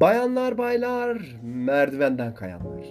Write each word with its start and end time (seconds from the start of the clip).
Bayanlar 0.00 0.58
baylar, 0.58 1.22
merdivenden 1.42 2.34
kayanlar. 2.34 2.86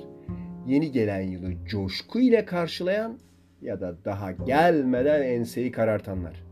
Yeni 0.68 0.92
gelen 0.92 1.21
yılı 1.21 1.66
coşku 1.66 2.20
ile 2.20 2.46
karşılayan 2.46 3.20
ya 3.62 3.82
da 3.82 3.96
daha 4.05 4.32
gelmeden 4.32 5.21
enseyi 5.21 5.71
karartanlar. 5.71 6.43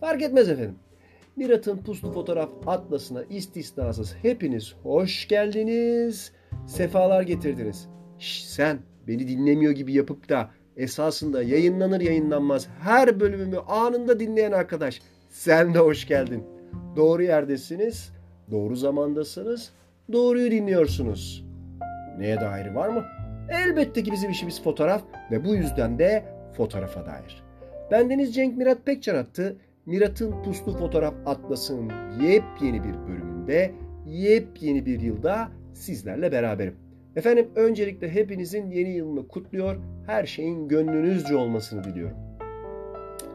Fark 0.00 0.22
etmez 0.22 0.48
efendim. 0.48 0.74
Mirat'ın 1.36 1.78
puslu 1.78 2.12
fotoğraf 2.12 2.50
atlasına 2.66 3.22
istisnasız 3.22 4.14
hepiniz 4.22 4.74
hoş 4.82 5.28
geldiniz. 5.28 6.32
Sefalar 6.66 7.22
getirdiniz. 7.22 7.88
Şş, 8.18 8.44
sen 8.44 8.78
beni 9.08 9.28
dinlemiyor 9.28 9.72
gibi 9.72 9.92
yapıp 9.92 10.28
da 10.28 10.50
esasında 10.76 11.42
yayınlanır 11.42 12.00
yayınlanmaz 12.00 12.68
her 12.80 13.20
bölümümü 13.20 13.58
anında 13.58 14.20
dinleyen 14.20 14.52
arkadaş 14.52 15.02
sen 15.30 15.74
de 15.74 15.78
hoş 15.78 16.08
geldin. 16.08 16.44
Doğru 16.96 17.22
yerdesiniz, 17.22 18.12
doğru 18.50 18.76
zamandasınız, 18.76 19.72
doğruyu 20.12 20.50
dinliyorsunuz. 20.50 21.46
Neye 22.18 22.40
dair 22.40 22.66
var 22.66 22.88
mı? 22.88 23.04
Elbette 23.50 24.02
ki 24.02 24.12
bizim 24.12 24.30
işimiz 24.30 24.62
fotoğraf 24.62 25.02
ve 25.30 25.44
bu 25.44 25.54
yüzden 25.54 25.98
de 25.98 26.24
fotoğrafa 26.56 27.06
dair. 27.06 27.42
Bendeniz 27.90 28.34
Cenk 28.34 28.56
Mirat 28.56 28.86
Pekcan 28.86 29.14
attı. 29.14 29.56
Mirat'ın 29.86 30.42
Puslu 30.42 30.72
Fotoğraf 30.72 31.14
Atlas'ın 31.26 31.92
yepyeni 32.22 32.84
bir 32.84 32.94
bölümünde, 33.08 33.72
yepyeni 34.06 34.86
bir 34.86 35.00
yılda 35.00 35.48
sizlerle 35.74 36.32
beraberim. 36.32 36.76
Efendim 37.16 37.48
öncelikle 37.56 38.14
hepinizin 38.14 38.70
yeni 38.70 38.90
yılını 38.90 39.28
kutluyor, 39.28 39.76
her 40.06 40.26
şeyin 40.26 40.68
gönlünüzce 40.68 41.36
olmasını 41.36 41.84
diliyorum. 41.84 42.16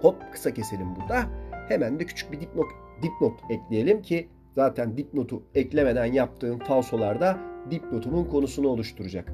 Hop 0.01 0.15
kısa 0.31 0.53
keselim 0.53 0.95
burada. 0.95 1.23
Hemen 1.69 1.99
de 1.99 2.05
küçük 2.05 2.31
bir 2.31 2.41
dipnot, 2.41 2.65
dipnot 3.01 3.39
ekleyelim 3.49 4.01
ki 4.01 4.27
zaten 4.57 4.97
dipnotu 4.97 5.43
eklemeden 5.55 6.05
yaptığım 6.05 6.59
falsolarda 6.59 7.37
dipnotumun 7.71 8.25
konusunu 8.25 8.67
oluşturacak. 8.67 9.33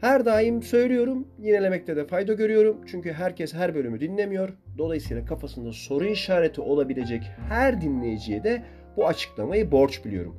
Her 0.00 0.24
daim 0.24 0.62
söylüyorum, 0.62 1.28
yinelemekte 1.38 1.96
de 1.96 2.06
fayda 2.06 2.32
görüyorum. 2.32 2.80
Çünkü 2.86 3.12
herkes 3.12 3.54
her 3.54 3.74
bölümü 3.74 4.00
dinlemiyor. 4.00 4.48
Dolayısıyla 4.78 5.24
kafasında 5.24 5.72
soru 5.72 6.04
işareti 6.04 6.60
olabilecek 6.60 7.22
her 7.48 7.80
dinleyiciye 7.80 8.44
de 8.44 8.62
bu 8.96 9.06
açıklamayı 9.06 9.70
borç 9.70 10.04
biliyorum. 10.04 10.36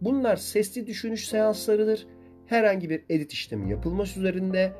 Bunlar 0.00 0.36
sesli 0.36 0.86
düşünüş 0.86 1.28
seanslarıdır. 1.28 2.06
Herhangi 2.46 2.90
bir 2.90 3.04
edit 3.08 3.32
işlemi 3.32 3.70
yapılması 3.70 4.20
üzerinde 4.20 4.72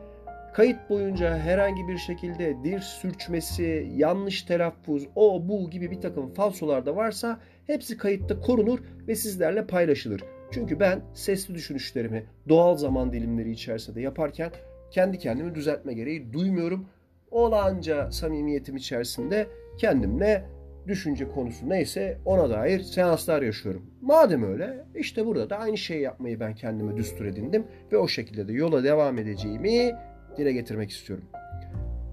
kayıt 0.55 0.91
boyunca 0.91 1.39
herhangi 1.39 1.89
bir 1.89 1.99
şekilde 1.99 2.57
dil 2.65 2.79
sürçmesi, 2.79 3.89
yanlış 3.97 4.43
telaffuz, 4.43 5.07
o 5.15 5.49
bu 5.49 5.71
gibi 5.71 5.91
bir 5.91 6.01
takım 6.01 6.35
falsolar 6.35 6.87
da 6.87 6.97
varsa 6.97 7.41
hepsi 7.69 7.97
kayıtta 7.97 8.41
korunur 8.41 8.79
ve 9.09 9.15
sizlerle 9.15 9.67
paylaşılır. 9.67 10.25
Çünkü 10.51 10.81
ben 10.81 11.01
sesli 11.15 11.55
düşünüşlerimi 11.55 12.25
doğal 12.49 12.77
zaman 12.77 13.13
dilimleri 13.13 13.51
içerisinde 13.51 14.01
yaparken 14.01 14.51
kendi 14.91 15.19
kendimi 15.19 15.55
düzeltme 15.55 15.95
gereği 15.95 16.33
duymuyorum. 16.33 16.87
Olanca 17.31 18.11
samimiyetim 18.11 18.77
içerisinde 18.77 19.47
kendimle 19.79 20.45
düşünce 20.87 21.29
konusu 21.29 21.69
neyse 21.69 22.19
ona 22.25 22.51
dair 22.51 22.81
seanslar 22.81 23.43
yaşıyorum. 23.43 23.91
Madem 24.01 24.43
öyle 24.43 24.85
işte 24.95 25.27
burada 25.27 25.51
da 25.51 25.59
aynı 25.59 25.79
şeyi 25.79 26.03
yapmayı 26.03 26.41
ben 26.41 26.55
kendime 26.55 26.97
düstur 26.97 27.25
edindim 27.25 27.67
ve 27.93 27.97
o 27.97 28.09
şekilde 28.09 28.49
de 28.49 28.53
yola 28.53 28.85
devam 28.85 29.19
edeceğimi 29.19 29.93
dile 30.37 30.53
getirmek 30.53 30.91
istiyorum. 30.91 31.25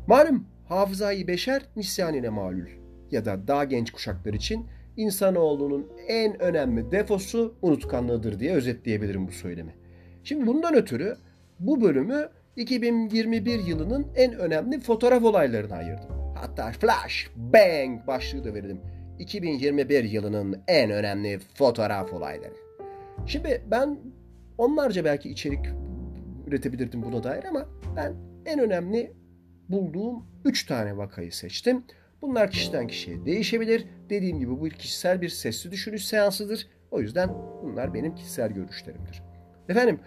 Malum 0.08 0.48
hafızayı 0.68 1.28
beşer 1.28 1.62
nisyanine 1.76 2.30
malul 2.30 2.68
ya 3.12 3.26
da 3.26 3.48
daha 3.48 3.64
genç 3.64 3.92
kuşaklar 3.92 4.34
için 4.34 4.66
insanoğlunun 4.98 5.88
en 6.08 6.42
önemli 6.42 6.92
defosu 6.92 7.56
unutkanlığıdır 7.62 8.40
diye 8.40 8.54
özetleyebilirim 8.54 9.28
bu 9.28 9.32
söylemi. 9.32 9.76
Şimdi 10.24 10.48
bundan 10.48 10.76
ötürü 10.76 11.18
bu 11.60 11.82
bölümü 11.82 12.30
2021 12.56 13.60
yılının 13.60 14.08
en 14.16 14.34
önemli 14.34 14.80
fotoğraf 14.80 15.24
olaylarına 15.24 15.76
ayırdım. 15.76 16.36
Hatta 16.36 16.72
flash 16.72 17.30
bang 17.36 18.08
başlığı 18.08 18.44
da 18.44 18.54
verelim. 18.54 18.82
2021 19.20 20.04
yılının 20.04 20.62
en 20.68 20.92
önemli 20.92 21.40
fotoğraf 21.40 22.14
olayları. 22.14 22.54
Şimdi 23.28 23.62
ben 23.72 24.00
onlarca 24.58 25.06
belki 25.06 25.30
içerik 25.30 25.66
üretebilirdim 26.48 27.04
buna 27.04 27.24
dair 27.24 27.44
ama 27.44 27.70
ben 27.96 28.14
en 28.46 28.60
önemli 28.60 29.14
bulduğum 29.70 30.26
3 30.46 30.66
tane 30.66 30.98
vakayı 30.98 31.32
seçtim. 31.32 31.84
Bunlar 32.22 32.52
kişiden 32.52 32.88
kişiye 32.88 33.26
değişebilir. 33.26 33.86
Dediğim 34.10 34.40
gibi 34.40 34.52
bu 34.52 34.70
kişisel 34.70 35.22
bir 35.22 35.30
sesli 35.30 35.72
düşünüş 35.72 36.06
seansıdır. 36.06 36.68
O 36.92 37.02
yüzden 37.02 37.30
bunlar 37.64 37.94
benim 37.94 38.16
kişisel 38.16 38.52
görüşlerimdir. 38.52 39.24
Efendim 39.70 40.00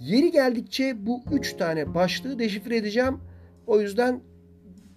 yeri 0.00 0.30
geldikçe 0.30 1.06
bu 1.06 1.22
üç 1.32 1.52
tane 1.52 1.94
başlığı 1.94 2.38
deşifre 2.38 2.76
edeceğim. 2.76 3.20
O 3.66 3.80
yüzden 3.80 4.20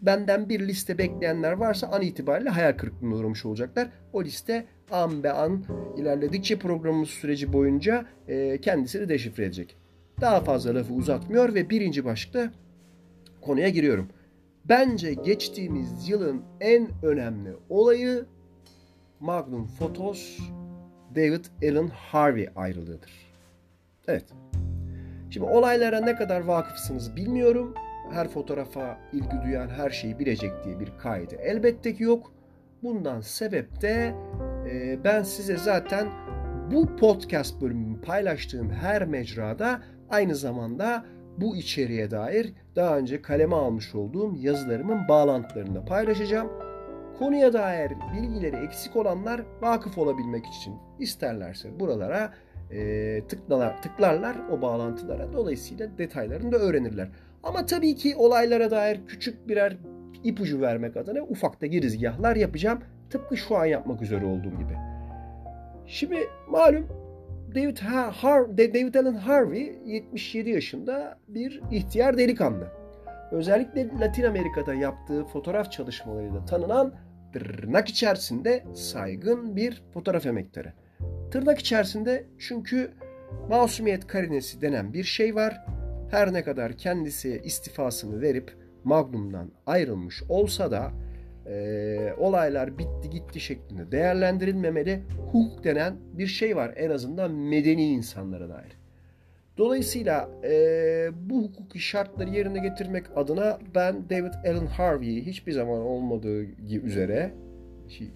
benden 0.01 0.49
bir 0.49 0.67
liste 0.67 0.97
bekleyenler 0.97 1.51
varsa 1.51 1.87
an 1.87 2.01
itibariyle 2.01 2.49
hayal 2.49 2.73
kırıklığına 2.73 3.15
uğramış 3.15 3.45
olacaklar. 3.45 3.89
O 4.13 4.23
liste 4.23 4.65
an 4.91 5.23
be 5.23 5.31
an 5.31 5.63
ilerledikçe 5.97 6.59
programımız 6.59 7.09
süreci 7.09 7.53
boyunca 7.53 8.05
e, 8.27 8.61
kendisini 8.61 9.09
deşifre 9.09 9.45
edecek. 9.45 9.77
Daha 10.21 10.39
fazla 10.39 10.75
lafı 10.75 10.93
uzatmıyor 10.93 11.53
ve 11.53 11.69
birinci 11.69 12.05
başlıkta 12.05 12.51
konuya 13.41 13.69
giriyorum. 13.69 14.09
Bence 14.69 15.13
geçtiğimiz 15.13 16.09
yılın 16.09 16.41
en 16.61 16.87
önemli 17.03 17.55
olayı 17.69 18.25
Magnum 19.19 19.67
Photos 19.67 20.39
David 21.15 21.45
Allen 21.63 21.87
Harvey 21.87 22.49
ayrılığıdır. 22.55 23.33
Evet. 24.07 24.25
Şimdi 25.29 25.45
olaylara 25.45 25.99
ne 25.99 26.15
kadar 26.15 26.41
vakıfsınız 26.41 27.15
bilmiyorum. 27.15 27.73
Her 28.11 28.27
fotoğrafa 28.27 28.97
ilgi 29.13 29.41
duyan 29.45 29.69
her 29.69 29.89
şeyi 29.89 30.19
bilecek 30.19 30.51
diye 30.63 30.79
bir 30.79 30.91
kaydı 30.97 31.35
elbette 31.35 31.93
ki 31.95 32.03
yok. 32.03 32.31
Bundan 32.83 33.21
sebep 33.21 33.81
de 33.81 34.15
e, 34.71 35.03
ben 35.03 35.23
size 35.23 35.57
zaten 35.57 36.07
bu 36.71 36.95
podcast 36.95 37.61
bölümünü 37.61 38.01
paylaştığım 38.01 38.69
her 38.69 39.05
mecrada 39.05 39.81
aynı 40.09 40.35
zamanda 40.35 41.05
bu 41.41 41.55
içeriğe 41.55 42.11
dair 42.11 42.53
daha 42.75 42.97
önce 42.97 43.21
kaleme 43.21 43.55
almış 43.55 43.95
olduğum 43.95 44.35
yazılarımın 44.35 45.07
bağlantılarını 45.07 45.85
paylaşacağım. 45.85 46.49
Konuya 47.19 47.53
dair 47.53 47.91
bilgileri 48.13 48.55
eksik 48.55 48.95
olanlar 48.95 49.41
vakıf 49.61 49.97
olabilmek 49.97 50.45
için 50.45 50.73
isterlerse 50.99 51.79
buralara 51.79 52.33
e, 52.71 53.21
tıklalar, 53.27 53.81
tıklarlar 53.81 54.35
o 54.51 54.61
bağlantılara. 54.61 55.33
Dolayısıyla 55.33 55.97
detaylarını 55.97 56.51
da 56.51 56.57
öğrenirler. 56.57 57.07
Ama 57.43 57.65
tabii 57.65 57.95
ki 57.95 58.15
olaylara 58.15 58.71
dair 58.71 58.99
küçük 59.07 59.47
birer 59.47 59.77
ipucu 60.23 60.61
vermek 60.61 60.97
adına 60.97 61.21
ufak 61.21 61.61
da 61.61 61.65
girizgahlar 61.65 62.35
yapacağım. 62.35 62.79
Tıpkı 63.09 63.37
şu 63.37 63.57
an 63.57 63.65
yapmak 63.65 64.01
üzere 64.01 64.25
olduğum 64.25 64.57
gibi. 64.57 64.77
Şimdi 65.85 66.27
malum 66.49 66.87
David, 67.55 67.77
Har 67.77 68.57
David 68.57 68.95
Allen 68.95 69.13
Harvey 69.13 69.79
77 69.85 70.49
yaşında 70.49 71.19
bir 71.27 71.61
ihtiyar 71.71 72.17
delikanlı. 72.17 72.67
Özellikle 73.31 73.89
Latin 73.99 74.23
Amerika'da 74.23 74.73
yaptığı 74.73 75.25
fotoğraf 75.25 75.71
çalışmalarıyla 75.71 76.45
tanınan 76.45 76.93
tırnak 77.33 77.87
içerisinde 77.87 78.65
saygın 78.73 79.55
bir 79.55 79.83
fotoğraf 79.93 80.25
emektarı. 80.25 80.73
Tırnak 81.31 81.59
içerisinde 81.59 82.25
çünkü 82.39 82.91
masumiyet 83.49 84.07
karinesi 84.07 84.61
denen 84.61 84.93
bir 84.93 85.03
şey 85.03 85.35
var. 85.35 85.65
Her 86.11 86.33
ne 86.33 86.43
kadar 86.43 86.77
kendisi 86.77 87.41
istifasını 87.43 88.21
verip 88.21 88.57
Magnum'dan 88.83 89.51
ayrılmış 89.65 90.23
olsa 90.29 90.71
da 90.71 90.91
e, 91.49 92.13
olaylar 92.17 92.77
bitti 92.77 93.09
gitti 93.09 93.39
şeklinde 93.39 93.91
değerlendirilmemeli. 93.91 95.03
Hukuk 95.31 95.63
denen 95.63 95.95
bir 96.13 96.27
şey 96.27 96.55
var 96.55 96.73
en 96.75 96.89
azından 96.89 97.31
medeni 97.31 97.87
insanlara 97.87 98.49
dair. 98.49 98.79
Dolayısıyla 99.57 100.29
e, 100.43 100.51
bu 101.29 101.43
hukuki 101.43 101.79
şartları 101.79 102.29
yerine 102.29 102.59
getirmek 102.59 103.05
adına 103.15 103.59
ben 103.75 104.09
David 104.09 104.33
Allen 104.45 104.65
Harvey'i 104.65 105.25
hiçbir 105.25 105.51
zaman 105.51 105.81
olmadığı 105.81 106.43
üzere 106.83 107.33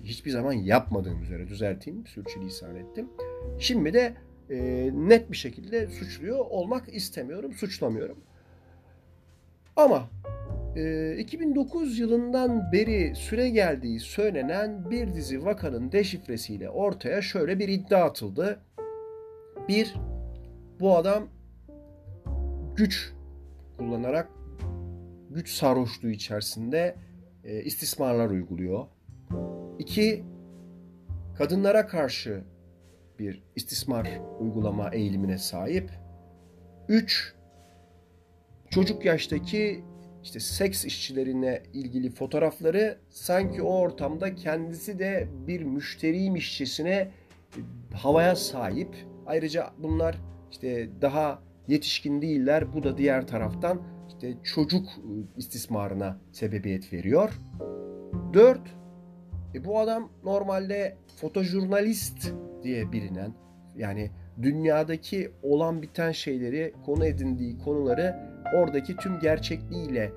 hiçbir 0.04 0.32
zaman 0.32 0.54
yapmadığım 0.54 1.22
üzere 1.22 1.48
düzelteyim, 1.48 2.08
sürçülisan 2.08 2.76
ettim. 2.76 3.10
Şimdi 3.60 3.94
de 3.94 4.14
e, 4.50 4.90
net 4.94 5.32
bir 5.32 5.38
şekilde 5.38 5.88
suçluyor 5.88 6.40
olmak 6.40 6.96
istemiyorum, 6.96 7.54
suçlamıyorum. 7.54 8.18
Ama 9.76 10.10
2009 10.76 12.00
ee, 12.00 12.02
yılından 12.02 12.72
beri 12.72 13.16
süre 13.16 13.50
geldiği 13.50 14.00
söylenen 14.00 14.92
bir 14.92 15.14
dizi 15.14 15.46
vakanın 15.46 15.92
deşifresiyle 15.92 16.70
ortaya 16.70 17.22
şöyle 17.22 17.60
bir 17.60 17.68
iddia 17.68 18.04
atıldı. 18.06 18.60
Bir, 19.70 19.96
bu 20.80 20.98
adam 20.98 21.28
güç 22.76 23.14
kullanarak 23.78 24.30
güç 25.30 25.50
sarhoşluğu 25.50 26.10
içerisinde 26.10 26.96
e, 27.44 27.64
istismarlar 27.64 28.30
uyguluyor. 28.30 28.88
İki, 29.80 30.24
kadınlara 31.38 31.88
karşı 31.88 32.44
bir 33.20 33.44
istismar 33.56 34.08
uygulama 34.40 34.90
eğilimine 34.90 35.38
sahip. 35.38 35.92
3. 36.88 37.36
Çocuk 38.70 39.06
yaştaki 39.06 39.84
işte 40.24 40.40
seks 40.40 40.86
işçilerine 40.86 41.64
ilgili 41.74 42.10
fotoğrafları 42.10 42.98
sanki 43.10 43.62
o 43.62 43.80
ortamda 43.80 44.36
kendisi 44.36 45.00
de 45.00 45.28
bir 45.48 45.64
müşteriymişçesine 45.64 47.12
havaya 47.94 48.36
sahip. 48.36 48.96
Ayrıca 49.26 49.74
bunlar 49.78 50.16
işte 50.52 50.90
daha 51.02 51.40
yetişkin 51.68 52.22
değiller. 52.22 52.74
Bu 52.74 52.84
da 52.84 52.98
diğer 52.98 53.28
taraftan 53.28 53.82
işte 54.08 54.34
çocuk 54.44 54.90
istismarına 55.38 56.18
sebebiyet 56.32 56.94
veriyor. 56.94 57.32
4. 58.34 58.60
E 59.56 59.66
bu 59.66 59.80
adam 59.80 60.12
normalde 60.24 60.98
fotojurnalist 61.22 62.34
diye 62.64 62.92
bilinen 62.92 63.34
yani 63.78 64.12
dünyadaki 64.42 65.32
olan 65.44 65.82
biten 65.82 66.12
şeyleri 66.12 66.74
konu 66.86 67.06
edindiği 67.06 67.58
konuları 67.58 68.33
oradaki 68.56 68.96
tüm 68.96 69.20
gerçekliğiyle 69.20 70.12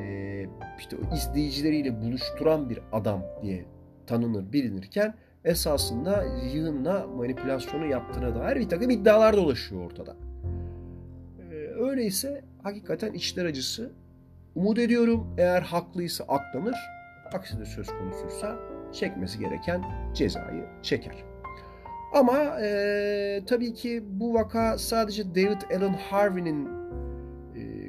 e, 0.00 0.46
işte 0.78 0.96
izleyicileriyle 1.14 2.02
buluşturan 2.02 2.70
bir 2.70 2.78
adam 2.92 3.22
diye 3.42 3.64
tanınır 4.06 4.52
bilinirken 4.52 5.14
esasında 5.44 6.24
yığınla 6.52 7.06
manipülasyonu 7.06 7.86
yaptığına 7.86 8.34
dair 8.34 8.56
bir 8.56 8.68
takım 8.68 8.90
iddialar 8.90 9.36
dolaşıyor 9.36 9.86
ortada. 9.86 10.16
E, 11.50 11.54
öyleyse 11.54 12.44
hakikaten 12.62 13.12
içler 13.12 13.44
acısı. 13.44 13.92
Umut 14.54 14.78
ediyorum 14.78 15.34
eğer 15.38 15.62
haklıysa 15.62 16.24
aklanır, 16.24 16.76
aksi 17.32 17.60
de 17.60 17.64
söz 17.64 17.86
konusuysa 17.86 18.56
çekmesi 18.92 19.38
gereken 19.38 19.84
cezayı 20.14 20.64
çeker. 20.82 21.14
Ama 22.14 22.60
e, 22.60 23.42
tabii 23.46 23.74
ki 23.74 24.04
bu 24.06 24.34
vaka 24.34 24.78
sadece 24.78 25.34
David 25.34 25.76
Allen 25.76 25.98
Harvey'nin 26.10 26.81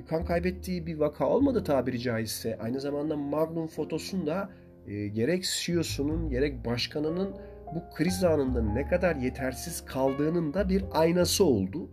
kan 0.10 0.26
kaybettiği 0.26 0.86
bir 0.86 0.98
vaka 0.98 1.30
olmadı 1.30 1.64
tabiri 1.64 2.00
caizse. 2.00 2.58
Aynı 2.58 2.80
zamanda 2.80 3.18
Magnum 3.18 3.68
fotosunda 3.68 4.50
e, 4.88 5.08
gerek 5.08 5.44
CEO'sunun 5.44 6.30
gerek 6.30 6.66
başkanının 6.66 7.36
bu 7.76 7.96
kriz 7.96 8.24
anında 8.24 8.62
ne 8.62 8.88
kadar 8.88 9.16
yetersiz 9.16 9.86
kaldığının 9.86 10.54
da 10.54 10.70
bir 10.70 10.84
aynası 10.92 11.46
oldu. 11.46 11.90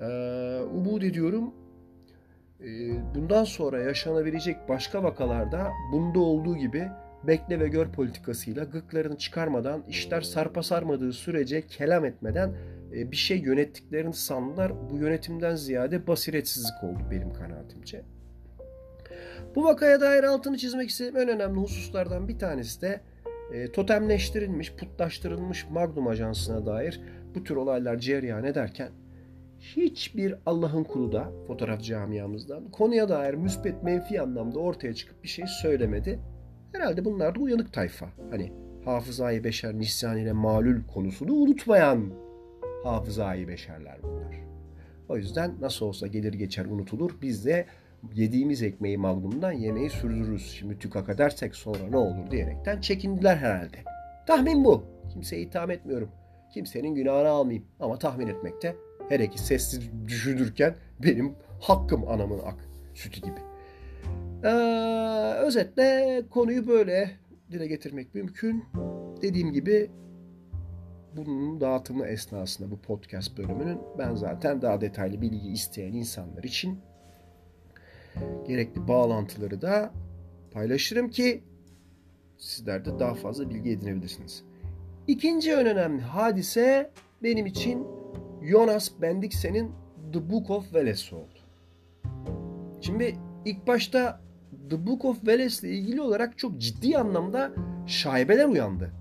E, 0.00 0.06
umut 0.74 1.04
ediyorum 1.04 1.54
e, 2.60 2.66
bundan 3.14 3.44
sonra 3.44 3.80
yaşanabilecek 3.82 4.68
başka 4.68 5.02
vakalarda 5.02 5.68
bunda 5.92 6.18
olduğu 6.18 6.56
gibi 6.56 6.88
bekle 7.26 7.60
ve 7.60 7.68
gör 7.68 7.92
politikasıyla 7.92 8.64
gıklarını 8.64 9.18
çıkarmadan, 9.18 9.84
işler 9.88 10.20
sarpa 10.20 10.62
sarmadığı 10.62 11.12
sürece 11.12 11.66
kelam 11.66 12.04
etmeden 12.04 12.52
bir 12.92 13.16
şey 13.16 13.38
yönettiklerini 13.38 14.14
sandılar. 14.14 14.72
Bu 14.90 14.96
yönetimden 14.96 15.56
ziyade 15.56 16.06
basiretsizlik 16.06 16.84
oldu 16.84 16.98
benim 17.10 17.32
kanaatimce. 17.32 18.02
Bu 19.54 19.64
vakaya 19.64 20.00
dair 20.00 20.24
altını 20.24 20.58
çizmek 20.58 20.88
istediğim 20.88 21.16
en 21.16 21.28
önemli 21.28 21.60
hususlardan 21.60 22.28
bir 22.28 22.38
tanesi 22.38 22.80
de 22.80 23.00
e, 23.52 23.72
totemleştirilmiş, 23.72 24.72
putlaştırılmış 24.74 25.66
Magnum 25.70 26.06
Ajansı'na 26.06 26.66
dair 26.66 27.00
bu 27.34 27.44
tür 27.44 27.56
olaylar 27.56 27.98
cereyan 27.98 28.44
ederken 28.44 28.90
hiçbir 29.58 30.34
Allah'ın 30.46 30.84
kulu 30.84 31.12
da 31.12 31.32
fotoğraf 31.46 31.82
camiamızdan 31.82 32.70
konuya 32.70 33.08
dair 33.08 33.34
müspet 33.34 33.82
menfi 33.82 34.20
anlamda 34.20 34.58
ortaya 34.58 34.94
çıkıp 34.94 35.22
bir 35.24 35.28
şey 35.28 35.44
söylemedi 35.62 36.20
Herhalde 36.72 37.04
bunlar 37.04 37.34
da 37.34 37.40
uyanık 37.40 37.72
tayfa. 37.72 38.06
Hani 38.30 38.52
hafızayı 38.84 39.44
beşer 39.44 39.74
nisyan 39.74 40.18
ile 40.18 40.32
malul 40.32 40.82
konusunu 40.94 41.32
unutmayan 41.32 42.12
hafızayı 42.84 43.48
beşerler 43.48 43.98
bunlar. 44.02 44.40
O 45.08 45.16
yüzden 45.16 45.54
nasıl 45.60 45.86
olsa 45.86 46.06
gelir 46.06 46.34
geçer 46.34 46.64
unutulur. 46.64 47.10
Biz 47.22 47.46
de 47.46 47.66
yediğimiz 48.14 48.62
ekmeği 48.62 48.98
magnumdan 48.98 49.52
yemeği 49.52 49.90
sürdürürüz. 49.90 50.50
Şimdi 50.50 50.78
tükaka 50.78 51.12
edersek 51.12 51.54
sonra 51.54 51.84
ne 51.90 51.96
olur 51.96 52.30
diyerekten 52.30 52.80
çekindiler 52.80 53.36
herhalde. 53.36 53.76
Tahmin 54.26 54.64
bu. 54.64 54.84
Kimseye 55.12 55.42
itham 55.42 55.70
etmiyorum. 55.70 56.10
Kimsenin 56.54 56.94
günahını 56.94 57.28
almayayım. 57.28 57.64
Ama 57.80 57.98
tahmin 57.98 58.26
etmekte 58.26 58.76
her 59.08 59.20
iki 59.20 59.38
sessiz 59.38 59.80
düşünürken 60.08 60.74
benim 61.02 61.34
hakkım 61.60 62.08
anamın 62.08 62.38
ak 62.38 62.68
sütü 62.94 63.20
gibi. 63.20 63.40
Ee, 64.44 64.48
özetle 65.38 66.22
konuyu 66.30 66.68
böyle 66.68 67.10
dile 67.50 67.66
getirmek 67.66 68.14
mümkün. 68.14 68.64
Dediğim 69.22 69.52
gibi 69.52 69.90
bunun 71.16 71.60
dağıtımı 71.60 72.06
esnasında 72.06 72.70
bu 72.70 72.78
podcast 72.78 73.38
bölümünün 73.38 73.78
ben 73.98 74.14
zaten 74.14 74.62
daha 74.62 74.80
detaylı 74.80 75.20
bilgi 75.20 75.48
isteyen 75.48 75.92
insanlar 75.92 76.42
için 76.42 76.80
gerekli 78.46 78.88
bağlantıları 78.88 79.62
da 79.62 79.90
paylaşırım 80.52 81.10
ki 81.10 81.42
sizler 82.38 82.84
de 82.84 82.98
daha 82.98 83.14
fazla 83.14 83.50
bilgi 83.50 83.70
edinebilirsiniz. 83.70 84.42
İkinci 85.06 85.50
en 85.50 85.66
önemli 85.66 86.02
hadise 86.02 86.90
benim 87.22 87.46
için 87.46 87.86
Jonas 88.42 88.90
Bendiksen'in 89.02 89.72
The 90.12 90.30
Book 90.30 90.50
of 90.50 90.74
Veles 90.74 91.12
oldu. 91.12 91.38
Şimdi 92.80 93.16
ilk 93.44 93.66
başta 93.66 94.20
The 94.70 94.86
Book 94.86 95.04
of 95.04 95.26
Veles 95.26 95.62
ile 95.62 95.70
ilgili 95.70 96.00
olarak 96.00 96.38
çok 96.38 96.58
ciddi 96.58 96.98
anlamda 96.98 97.52
şaibeler 97.86 98.44
uyandı. 98.44 98.97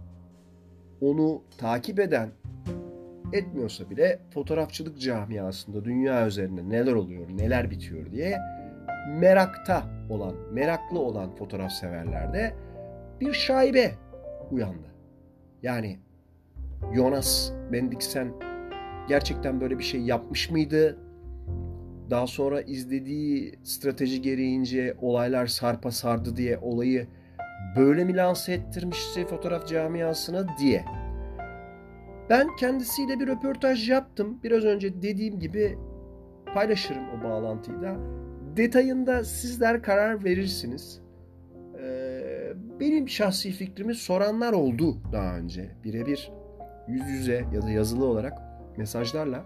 Onu 1.02 1.42
takip 1.58 2.00
eden 2.00 2.30
etmiyorsa 3.34 3.90
bile 3.90 4.20
fotoğrafçılık 4.34 5.02
camiasında 5.02 5.86
dünya 5.86 6.28
üzerinde 6.28 6.70
neler 6.70 6.94
oluyor, 6.94 7.28
neler 7.38 7.72
bitiyor 7.72 8.12
diye 8.12 8.38
merakta 9.10 9.84
olan, 10.10 10.36
meraklı 10.54 11.00
olan 11.00 11.36
fotoğraf 11.36 11.72
severlerde 11.72 12.54
bir 13.22 13.34
şaibe 13.34 13.92
uyandı. 14.52 14.88
Yani 15.64 16.00
Jonas 16.96 17.52
Bendiksen 17.72 18.34
gerçekten 19.08 19.62
böyle 19.62 19.80
bir 19.80 19.84
şey 19.84 20.02
yapmış 20.02 20.50
mıydı? 20.52 20.98
daha 22.10 22.28
sonra 22.28 22.62
izlediği 22.62 23.60
strateji 23.64 24.22
gereğince 24.22 24.96
olaylar 25.02 25.48
sarpa 25.48 25.92
sardı 25.92 26.36
diye 26.36 26.58
olayı 26.58 27.08
böyle 27.76 28.06
mi 28.06 28.16
lanse 28.16 28.54
ettirmişti 28.54 29.26
fotoğraf 29.26 29.68
camiasına 29.68 30.58
diye. 30.58 30.86
Ben 32.30 32.56
kendisiyle 32.56 33.20
bir 33.20 33.28
röportaj 33.28 33.90
yaptım. 33.90 34.40
Biraz 34.44 34.64
önce 34.64 35.02
dediğim 35.02 35.40
gibi 35.40 35.78
paylaşırım 36.54 37.04
o 37.10 37.24
bağlantıyı 37.24 37.82
da. 37.82 37.96
Detayında 38.58 39.24
sizler 39.24 39.82
karar 39.82 40.24
verirsiniz. 40.24 41.02
Ee, 41.82 42.54
benim 42.80 43.10
şahsi 43.10 43.52
fikrimi 43.52 43.96
soranlar 43.96 44.54
oldu 44.54 44.98
daha 45.12 45.38
önce. 45.38 45.72
Birebir 45.84 46.32
yüz 46.88 47.10
yüze 47.10 47.46
ya 47.54 47.62
da 47.62 47.70
yazılı 47.70 48.06
olarak 48.06 48.34
mesajlarla 48.78 49.46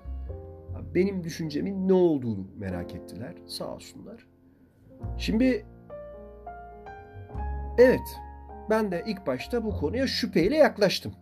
benim 0.96 1.24
düşüncemin 1.24 1.88
ne 1.88 1.94
olduğunu 1.94 2.48
merak 2.58 2.96
ettiler. 2.96 3.34
Sağ 3.48 3.76
olsunlar. 3.76 4.28
Şimdi 5.18 5.66
evet 7.78 8.20
ben 8.70 8.92
de 8.92 9.04
ilk 9.08 9.28
başta 9.28 9.64
bu 9.64 9.78
konuya 9.80 10.08
şüpheyle 10.08 10.56
yaklaştım. 10.58 11.14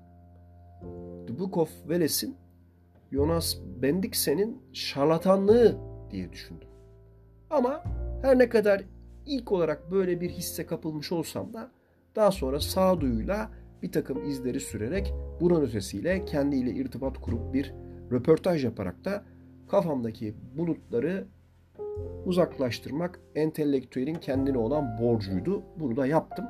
The 1.28 1.40
Book 1.40 1.58
of 1.58 1.70
Veles'in 1.90 2.38
Jonas 3.12 3.58
Bendiksen'in 3.82 4.62
şarlatanlığı 4.74 5.78
diye 6.12 6.32
düşündüm. 6.32 6.68
Ama 7.50 7.84
her 8.22 8.40
ne 8.40 8.50
kadar 8.50 8.84
ilk 9.26 9.52
olarak 9.52 9.92
böyle 9.92 10.22
bir 10.22 10.30
hisse 10.30 10.66
kapılmış 10.66 11.12
olsam 11.12 11.54
da 11.54 11.72
daha 12.16 12.32
sonra 12.32 12.60
sağduyuyla 12.60 13.52
bir 13.82 13.92
takım 13.92 14.30
izleri 14.30 14.60
sürerek 14.60 15.14
bunun 15.42 15.62
ötesiyle 15.62 16.26
kendiyle 16.26 16.72
irtibat 16.72 17.18
kurup 17.18 17.54
bir 17.54 17.74
röportaj 18.12 18.66
yaparak 18.66 19.06
da 19.06 19.24
kafamdaki 19.68 20.36
bulutları 20.58 21.28
uzaklaştırmak 22.26 23.20
entelektüelin 23.36 24.16
kendine 24.16 24.58
olan 24.58 24.98
borcuydu. 25.02 25.64
Bunu 25.80 25.96
da 25.96 26.06
yaptım. 26.08 26.46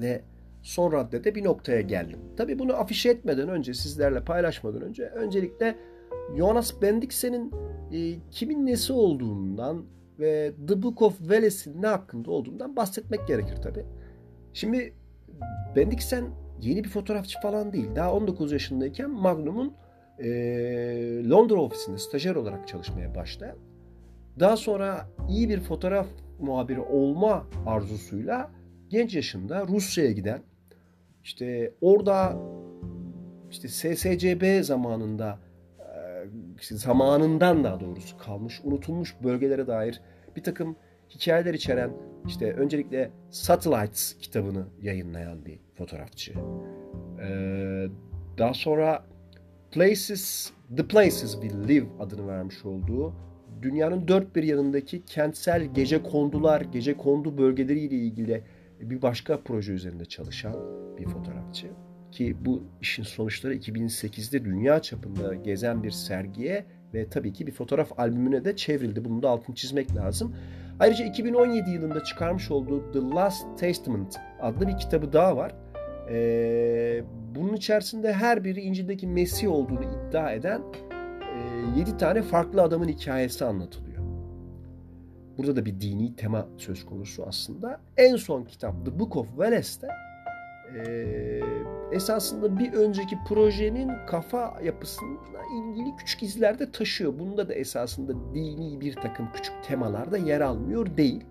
Ve 0.00 0.22
son 0.62 0.92
raddede 0.92 1.34
bir 1.34 1.44
noktaya 1.44 1.80
geldim. 1.80 2.18
Tabi 2.36 2.58
bunu 2.58 2.74
afişe 2.74 3.10
etmeden 3.10 3.48
önce, 3.48 3.74
sizlerle 3.74 4.24
paylaşmadan 4.24 4.82
önce 4.82 5.02
öncelikle 5.04 5.76
Jonas 6.36 6.82
Bendiksen'in 6.82 7.52
e, 7.92 8.14
kimin 8.30 8.66
nesi 8.66 8.92
olduğundan 8.92 9.84
ve 10.18 10.52
The 10.68 10.82
Book 10.82 11.02
of 11.02 11.30
Veles'in 11.30 11.82
ne 11.82 11.86
hakkında 11.86 12.30
olduğundan 12.30 12.76
bahsetmek 12.76 13.28
gerekir 13.28 13.56
tabi. 13.56 13.84
Şimdi 14.52 14.92
Bendiksen 15.76 16.24
yeni 16.60 16.84
bir 16.84 16.88
fotoğrafçı 16.88 17.40
falan 17.40 17.72
değil. 17.72 17.88
Daha 17.96 18.12
19 18.12 18.52
yaşındayken 18.52 19.10
Magnum'un 19.10 19.74
e, 20.18 20.28
Londra 21.28 21.62
ofisinde 21.62 21.98
stajyer 21.98 22.34
olarak 22.34 22.68
çalışmaya 22.68 23.14
başlayan, 23.14 23.56
daha 24.40 24.56
sonra 24.56 25.08
iyi 25.28 25.48
bir 25.48 25.60
fotoğraf 25.60 26.06
muhabiri 26.40 26.80
olma 26.80 27.46
arzusuyla 27.66 28.50
genç 28.88 29.14
yaşında 29.14 29.66
Rusya'ya 29.66 30.12
giden, 30.12 30.42
işte 31.24 31.74
orada 31.80 32.36
işte 33.50 33.68
SSCB 33.68 34.62
zamanında 34.62 35.38
işte 36.60 36.76
zamanından 36.76 37.64
daha 37.64 37.80
doğrusu 37.80 38.18
kalmış, 38.18 38.60
unutulmuş 38.64 39.16
bölgelere 39.22 39.66
dair 39.66 40.00
bir 40.36 40.42
takım 40.42 40.76
hikayeler 41.10 41.54
içeren 41.54 41.90
işte 42.26 42.52
öncelikle 42.52 43.10
Satellites 43.30 44.16
kitabını 44.18 44.66
yayınlayan 44.82 45.44
bir 45.44 45.58
fotoğrafçı. 45.74 46.34
Daha 48.38 48.54
sonra 48.54 49.04
Places, 49.70 50.52
The 50.76 50.88
Places 50.88 51.32
We 51.32 51.68
Live 51.68 51.86
adını 52.00 52.28
vermiş 52.28 52.64
olduğu 52.64 53.14
dünyanın 53.62 54.08
dört 54.08 54.36
bir 54.36 54.42
yanındaki 54.42 55.04
kentsel 55.04 55.62
gece 55.62 56.02
kondular, 56.02 56.60
gece 56.60 56.96
kondu 56.96 57.38
bölgeleriyle 57.38 57.96
ilgili 57.96 58.42
bir 58.80 59.02
başka 59.02 59.40
proje 59.40 59.72
üzerinde 59.72 60.04
çalışan 60.04 60.54
bir 60.98 61.04
fotoğrafçı. 61.04 61.66
Ki 62.10 62.36
bu 62.44 62.62
işin 62.80 63.02
sonuçları 63.02 63.54
2008'de 63.54 64.44
dünya 64.44 64.82
çapında 64.82 65.34
gezen 65.34 65.82
bir 65.82 65.90
sergiye 65.90 66.64
ve 66.94 67.08
tabii 67.08 67.32
ki 67.32 67.46
bir 67.46 67.52
fotoğraf 67.52 67.98
albümüne 67.98 68.44
de 68.44 68.56
çevrildi. 68.56 69.04
Bunu 69.04 69.22
da 69.22 69.28
altını 69.28 69.56
çizmek 69.56 69.96
lazım. 69.96 70.36
Ayrıca 70.80 71.04
2017 71.04 71.70
yılında 71.70 72.04
çıkarmış 72.04 72.50
olduğu 72.50 72.92
The 72.92 72.98
Last 72.98 73.58
Testament 73.58 74.16
adlı 74.40 74.68
bir 74.68 74.76
kitabı 74.76 75.12
daha 75.12 75.36
var. 75.36 75.54
Ee, 76.10 77.02
bunun 77.34 77.54
içerisinde 77.54 78.12
her 78.12 78.44
biri 78.44 78.60
İncil'deki 78.60 79.06
Mesih 79.06 79.50
olduğunu 79.52 79.80
iddia 79.82 80.32
eden 80.32 80.62
e, 81.76 81.78
7 81.78 81.96
tane 81.96 82.22
farklı 82.22 82.62
adamın 82.62 82.88
hikayesi 82.88 83.44
anlatılıyor. 83.44 84.02
Burada 85.38 85.56
da 85.56 85.64
bir 85.64 85.80
dini 85.80 86.16
tema 86.16 86.46
söz 86.56 86.86
konusu 86.86 87.24
aslında. 87.26 87.80
En 87.96 88.16
son 88.16 88.44
kitap 88.44 88.86
The 88.86 88.98
Book 88.98 89.16
of 89.16 89.28
Welles'te 89.28 89.88
e, 90.74 91.40
esasında 91.92 92.58
bir 92.58 92.72
önceki 92.72 93.18
projenin 93.28 93.90
kafa 94.06 94.60
yapısına 94.64 95.18
ilgili 95.58 95.96
küçük 95.96 96.22
izler 96.22 96.58
de 96.58 96.70
taşıyor. 96.70 97.18
Bunda 97.18 97.48
da 97.48 97.54
esasında 97.54 98.34
dini 98.34 98.80
bir 98.80 98.94
takım 98.94 99.28
küçük 99.34 99.54
temalarda 99.64 100.18
yer 100.18 100.40
almıyor 100.40 100.96
değil. 100.96 101.24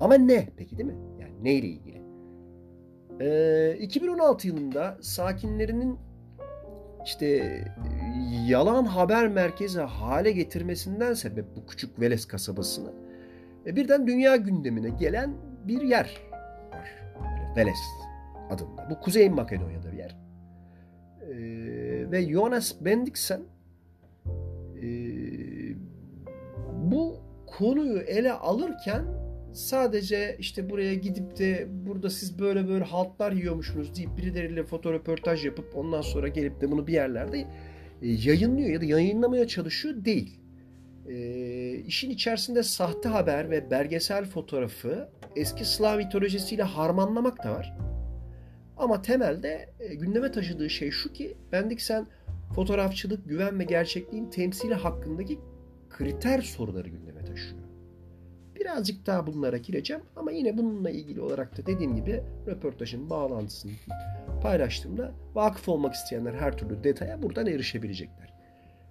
Ama 0.00 0.14
ne 0.14 0.48
peki 0.56 0.78
değil 0.78 0.88
mi? 0.88 0.96
Yani 1.20 1.44
neyle 1.44 1.66
ilgili? 1.66 2.02
Ee, 3.20 3.76
2016 3.78 4.46
yılında 4.46 4.98
sakinlerinin 5.00 5.98
işte 7.04 7.64
yalan 8.46 8.84
haber 8.84 9.28
merkezi 9.28 9.80
hale 9.80 10.32
getirmesinden 10.32 11.14
sebep 11.14 11.44
bu 11.56 11.66
küçük 11.66 12.00
Veles 12.00 12.24
kasabasını 12.24 12.92
e, 13.66 13.76
birden 13.76 14.06
dünya 14.06 14.36
gündemine 14.36 14.88
gelen 14.88 15.34
bir 15.64 15.82
yer 15.82 16.20
var. 16.72 16.88
Veles 17.56 17.78
adında. 18.50 18.90
Bu 18.90 19.00
Kuzey 19.00 19.28
Makedonya'da 19.28 19.92
bir 19.92 19.98
yer. 19.98 20.16
Ee, 21.22 22.10
ve 22.10 22.22
Jonas 22.30 22.74
Bendiksen 22.80 23.40
e, 24.82 24.88
bu 26.74 27.16
konuyu 27.46 27.98
ele 27.98 28.32
alırken 28.32 29.04
sadece 29.52 30.36
işte 30.38 30.70
buraya 30.70 30.94
gidip 30.94 31.38
de 31.38 31.66
burada 31.70 32.10
siz 32.10 32.38
böyle 32.38 32.68
böyle 32.68 32.84
haltlar 32.84 33.32
yiyormuşsunuz 33.32 33.96
deyip 33.96 34.16
birileriyle 34.16 34.64
fotoröportaj 34.64 35.44
yapıp 35.44 35.76
ondan 35.76 36.00
sonra 36.00 36.28
gelip 36.28 36.60
de 36.60 36.70
bunu 36.70 36.86
bir 36.86 36.92
yerlerde 36.92 37.38
e, 37.40 37.46
yayınlıyor 38.02 38.68
ya 38.68 38.80
da 38.80 38.84
yayınlamaya 38.84 39.46
çalışıyor 39.46 40.04
değil. 40.04 40.40
E, 41.08 41.74
işin 41.74 42.10
içerisinde 42.10 42.62
sahte 42.62 43.08
haber 43.08 43.50
ve 43.50 43.70
belgesel 43.70 44.24
fotoğrafı 44.24 45.08
eski 45.36 45.64
Slav 45.64 45.96
mitolojisiyle 45.96 46.62
harmanlamak 46.62 47.44
da 47.44 47.50
var. 47.52 47.76
Ama 48.76 49.02
temelde 49.02 49.68
e, 49.80 49.94
gündeme 49.94 50.32
taşıdığı 50.32 50.70
şey 50.70 50.90
şu 50.90 51.12
ki 51.12 51.36
Bendiksen 51.52 52.06
fotoğrafçılık, 52.54 53.28
güven 53.28 53.58
ve 53.58 53.64
gerçekliğin 53.64 54.30
temsili 54.30 54.74
hakkındaki 54.74 55.38
kriter 55.90 56.42
soruları 56.42 56.88
gündeme 56.88 57.24
taşıyor. 57.24 57.62
Birazcık 58.56 59.06
daha 59.06 59.26
bunlara 59.26 59.56
gireceğim 59.56 60.02
ama 60.16 60.30
yine 60.32 60.58
bununla 60.58 60.90
ilgili 60.90 61.20
olarak 61.20 61.58
da 61.58 61.66
dediğim 61.66 61.96
gibi 61.96 62.22
röportajın 62.46 63.10
bağlantısını 63.10 63.72
paylaştığımda 64.40 65.12
vakıf 65.34 65.68
olmak 65.68 65.94
isteyenler 65.94 66.34
her 66.34 66.58
türlü 66.58 66.84
detaya 66.84 67.22
buradan 67.22 67.46
erişebilecekler. 67.46 68.34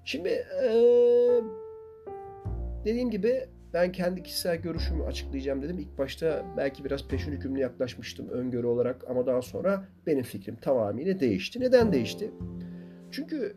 Şimdi 0.06 0.30
ee, 0.30 1.42
dediğim 2.86 3.10
gibi 3.12 3.48
ben 3.74 3.92
kendi 3.92 4.24
kişisel 4.24 4.58
görüşümü 4.58 5.04
açıklayacağım 5.04 5.62
dedim. 5.62 5.80
İlk 5.80 5.98
başta 5.98 6.46
belki 6.58 6.86
biraz 6.86 7.08
peşin 7.08 7.32
hükümlü 7.32 7.60
yaklaşmıştım 7.60 8.30
öngörü 8.30 8.68
olarak 8.68 9.10
ama 9.10 9.26
daha 9.26 9.42
sonra 9.42 9.86
benim 10.08 10.24
fikrim 10.24 10.56
tamamıyla 10.56 11.20
değişti. 11.20 11.60
Neden 11.60 11.94
değişti? 11.94 12.32
Çünkü 13.12 13.56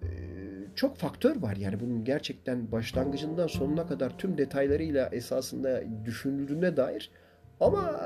çok 0.74 0.96
faktör 0.96 1.42
var 1.42 1.56
yani 1.56 1.80
bunun 1.80 2.04
gerçekten 2.04 2.72
başlangıcından 2.72 3.46
sonuna 3.46 3.86
kadar 3.86 4.18
tüm 4.18 4.38
detaylarıyla 4.38 5.08
esasında 5.12 5.82
düşünüldüğüne 6.04 6.76
dair. 6.76 7.10
Ama 7.60 8.00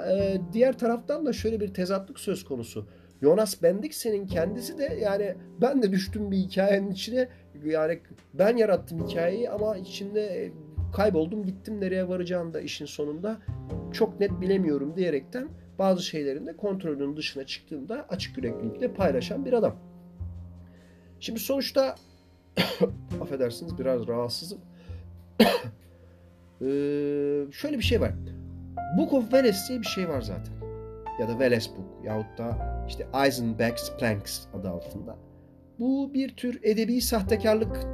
diğer 0.52 0.78
taraftan 0.78 1.26
da 1.26 1.32
şöyle 1.32 1.60
bir 1.60 1.74
tezatlık 1.74 2.20
söz 2.20 2.44
konusu. 2.44 2.88
Jonas 3.24 3.62
Bendiksen'in 3.62 4.26
kendisi 4.26 4.78
de 4.78 4.98
yani 5.02 5.34
ben 5.60 5.82
de 5.82 5.92
düştüm 5.92 6.30
bir 6.30 6.36
hikayenin 6.36 6.90
içine 6.90 7.28
yani 7.64 8.00
ben 8.34 8.56
yarattım 8.56 9.08
hikayeyi 9.08 9.50
ama 9.50 9.76
içinde 9.76 10.52
kayboldum 10.96 11.44
gittim 11.44 11.80
nereye 11.80 12.08
varacağını 12.08 12.54
da 12.54 12.60
işin 12.60 12.86
sonunda 12.86 13.38
çok 13.92 14.20
net 14.20 14.40
bilemiyorum 14.40 14.96
diyerekten 14.96 15.48
bazı 15.78 16.02
şeylerin 16.02 16.46
de 16.46 16.56
kontrolünün 16.56 17.16
dışına 17.16 17.46
çıktığında 17.46 18.06
açık 18.08 18.36
yüreklilikle 18.36 18.92
paylaşan 18.92 19.44
bir 19.44 19.52
adam. 19.52 19.76
Şimdi 21.20 21.40
sonuçta 21.40 21.94
affedersiniz 23.22 23.78
biraz 23.78 24.08
rahatsızım. 24.08 24.58
ee, 25.40 25.46
şöyle 27.52 27.78
bir 27.78 27.82
şey 27.82 28.00
var. 28.00 28.12
Book 28.98 29.12
of 29.12 29.32
Veles 29.32 29.68
diye 29.68 29.80
bir 29.80 29.86
şey 29.86 30.08
var 30.08 30.20
zaten. 30.20 30.53
Ya 31.18 31.28
da 31.28 31.38
Veles 31.38 31.70
Book 31.70 32.04
yahut 32.04 32.38
da 32.38 32.56
işte 32.88 33.06
Eisenberg's 33.24 33.96
Planks 33.96 34.46
adı 34.54 34.70
altında. 34.70 35.16
Bu 35.78 36.14
bir 36.14 36.36
tür 36.36 36.60
edebi 36.62 37.00
sahtekarlık 37.00 37.86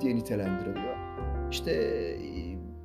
diye 0.00 0.16
nitelendiriliyor. 0.16 0.94
İşte 1.50 1.74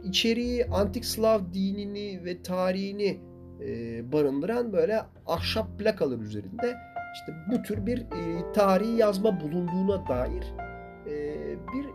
içeriği 0.04 0.66
antik 0.66 1.06
Slav 1.06 1.40
dinini 1.54 2.26
ve 2.26 2.42
tarihini 2.42 3.20
e, 3.62 4.12
barındıran 4.12 4.74
böyle 4.74 5.02
ahşap 5.28 5.80
plakalar 5.80 6.20
üzerinde 6.20 6.76
işte 7.14 7.34
bu 7.52 7.64
tür 7.64 7.86
bir 7.86 8.00
e, 8.00 8.54
tarihi 8.54 8.98
yazma 8.98 9.42
bulunduğuna 9.42 10.08
dair 10.08 10.54
e, 11.08 11.36
bir 11.74 11.86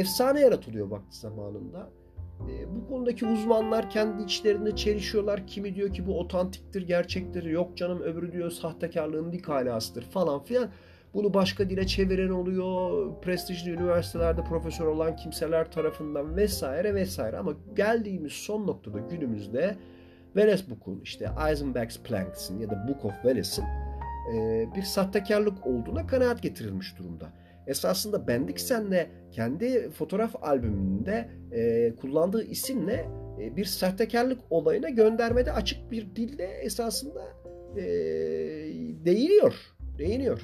efsane 0.00 0.40
yaratılıyor 0.40 0.90
vakti 0.90 1.18
zamanında. 1.18 1.90
E, 2.40 2.76
bu 2.76 2.88
konudaki 2.88 3.26
uzmanlar 3.26 3.90
kendi 3.90 4.22
içlerinde 4.22 4.76
çelişiyorlar. 4.76 5.46
Kimi 5.46 5.74
diyor 5.74 5.92
ki 5.92 6.06
bu 6.06 6.20
otantiktir, 6.20 6.82
gerçektir. 6.82 7.42
Yok 7.42 7.76
canım 7.76 8.00
öbürü 8.00 8.32
diyor 8.32 8.50
sahtekarlığın 8.50 9.32
dik 9.32 9.48
halasıdır 9.48 10.02
falan 10.02 10.44
filan. 10.44 10.68
Bunu 11.14 11.34
başka 11.34 11.70
dile 11.70 11.86
çeviren 11.86 12.28
oluyor. 12.28 13.08
Prestijli 13.22 13.70
üniversitelerde 13.70 14.44
profesör 14.44 14.86
olan 14.86 15.16
kimseler 15.16 15.70
tarafından 15.70 16.36
vesaire 16.36 16.94
vesaire. 16.94 17.38
Ama 17.38 17.52
geldiğimiz 17.76 18.32
son 18.32 18.66
noktada 18.66 18.98
günümüzde 18.98 19.76
Welles 20.34 20.70
Book'un 20.70 21.00
işte 21.00 21.30
Eisenberg's 21.48 21.98
Planks'in 21.98 22.60
ya 22.60 22.70
da 22.70 22.88
Book 22.88 23.04
of 23.04 23.14
Welles'in 23.14 23.64
e, 24.34 24.66
bir 24.76 24.82
sahtekarlık 24.82 25.66
olduğuna 25.66 26.06
kanaat 26.06 26.42
getirilmiş 26.42 26.98
durumda. 26.98 27.32
Esasında 27.66 28.28
Bendiksen'le 28.28 29.06
kendi 29.32 29.90
fotoğraf 29.90 30.36
albümünde 30.42 31.28
e, 31.52 31.92
kullandığı 31.96 32.44
isimle 32.44 33.06
e, 33.40 33.56
bir 33.56 33.64
sahtekarlık 33.64 34.38
olayına 34.50 34.88
göndermede 34.88 35.52
açık 35.52 35.90
bir 35.90 36.16
dilde 36.16 36.44
esasında 36.44 37.22
e, 37.76 37.84
değiniyor. 39.04 39.54
Değiniyor. 39.98 40.42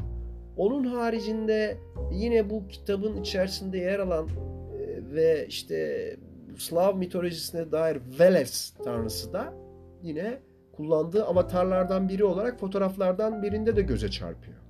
Onun 0.57 0.85
haricinde 0.85 1.76
yine 2.12 2.50
bu 2.50 2.69
kitabın 2.69 3.21
içerisinde 3.21 3.79
yer 3.79 3.99
alan 3.99 4.29
e, 4.29 5.14
ve 5.14 5.47
işte 5.47 6.17
Slav 6.59 6.97
mitolojisine 6.97 7.73
dair 7.73 7.99
Veles 8.19 8.75
tanrısı 8.85 9.33
da 9.33 9.55
yine 10.02 10.38
kullandığı 10.73 11.25
avatarlardan 11.25 12.09
biri 12.09 12.25
olarak 12.25 12.61
fotoğraflardan 12.61 13.43
birinde 13.43 13.76
de 13.76 13.83
göze 13.83 14.11
çarpıyor. 14.11 14.62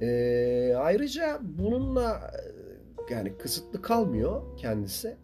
Ee, 0.00 0.74
ayrıca 0.78 1.38
bununla 1.42 2.30
e, 3.10 3.14
yani 3.14 3.38
kısıtlı 3.38 3.82
kalmıyor 3.82 4.56
kendisi. 4.56 5.16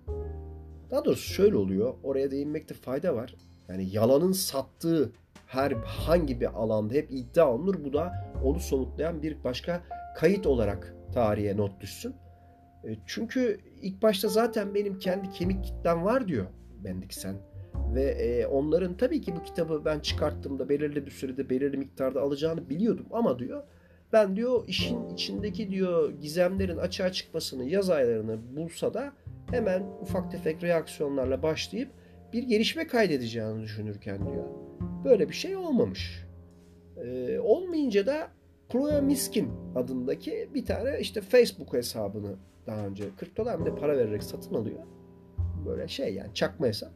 Daha 0.90 1.04
doğrusu 1.04 1.34
şöyle 1.34 1.56
oluyor. 1.56 1.94
Oraya 2.02 2.30
değinmekte 2.30 2.74
fayda 2.74 3.14
var. 3.14 3.34
Yani 3.68 3.88
yalanın 3.92 4.32
sattığı 4.32 5.12
her 5.46 5.72
hangi 5.72 6.40
bir 6.40 6.46
alanda 6.46 6.94
hep 6.94 7.08
iddia 7.10 7.52
olunur. 7.52 7.84
Bu 7.84 7.92
da 7.92 8.12
onu 8.44 8.60
somutlayan 8.60 9.22
bir 9.22 9.44
başka 9.44 9.82
kayıt 10.16 10.46
olarak 10.46 10.94
tarihe 11.14 11.56
not 11.56 11.80
düşsün. 11.80 12.14
E, 12.84 12.96
çünkü 13.06 13.60
ilk 13.82 14.02
başta 14.02 14.28
zaten 14.28 14.74
benim 14.74 14.98
kendi 14.98 15.30
kemik 15.30 15.64
kitlem 15.64 16.04
var 16.04 16.28
diyor 16.28 16.46
Bendik 16.84 17.14
sen. 17.14 17.36
Ve 17.94 18.02
e, 18.02 18.46
onların 18.46 18.96
tabii 18.96 19.20
ki 19.20 19.36
bu 19.36 19.42
kitabı 19.42 19.84
ben 19.84 20.00
çıkarttığımda 20.00 20.68
belirli 20.68 21.06
bir 21.06 21.10
sürede 21.10 21.50
belirli 21.50 21.76
miktarda 21.76 22.22
alacağını 22.22 22.70
biliyordum 22.70 23.06
ama 23.10 23.38
diyor 23.38 23.62
ben 24.16 24.36
diyor 24.36 24.64
işin 24.68 25.08
içindeki 25.08 25.70
diyor 25.70 26.10
gizemlerin 26.10 26.76
açığa 26.76 27.12
çıkmasını 27.12 27.64
yaz 27.64 27.90
aylarını 27.90 28.38
bulsa 28.56 28.94
da 28.94 29.12
hemen 29.50 29.82
ufak 30.00 30.30
tefek 30.30 30.62
reaksiyonlarla 30.62 31.42
başlayıp 31.42 31.88
bir 32.32 32.42
gelişme 32.42 32.86
kaydedeceğini 32.86 33.62
düşünürken 33.62 34.18
diyor. 34.18 34.44
Böyle 35.04 35.28
bir 35.28 35.34
şey 35.34 35.56
olmamış. 35.56 36.26
Ee, 36.96 37.38
olmayınca 37.38 38.06
da 38.06 38.28
Chloe 38.72 39.00
Miskin 39.00 39.50
adındaki 39.74 40.50
bir 40.54 40.64
tane 40.64 41.00
işte 41.00 41.20
Facebook 41.20 41.72
hesabını 41.72 42.36
daha 42.66 42.86
önce 42.86 43.04
40 43.16 43.36
dolar 43.36 43.54
mı 43.54 43.76
para 43.76 43.98
vererek 43.98 44.22
satın 44.22 44.54
alıyor. 44.54 44.80
Böyle 45.66 45.88
şey 45.88 46.14
yani 46.14 46.34
çakma 46.34 46.66
hesap. 46.66 46.92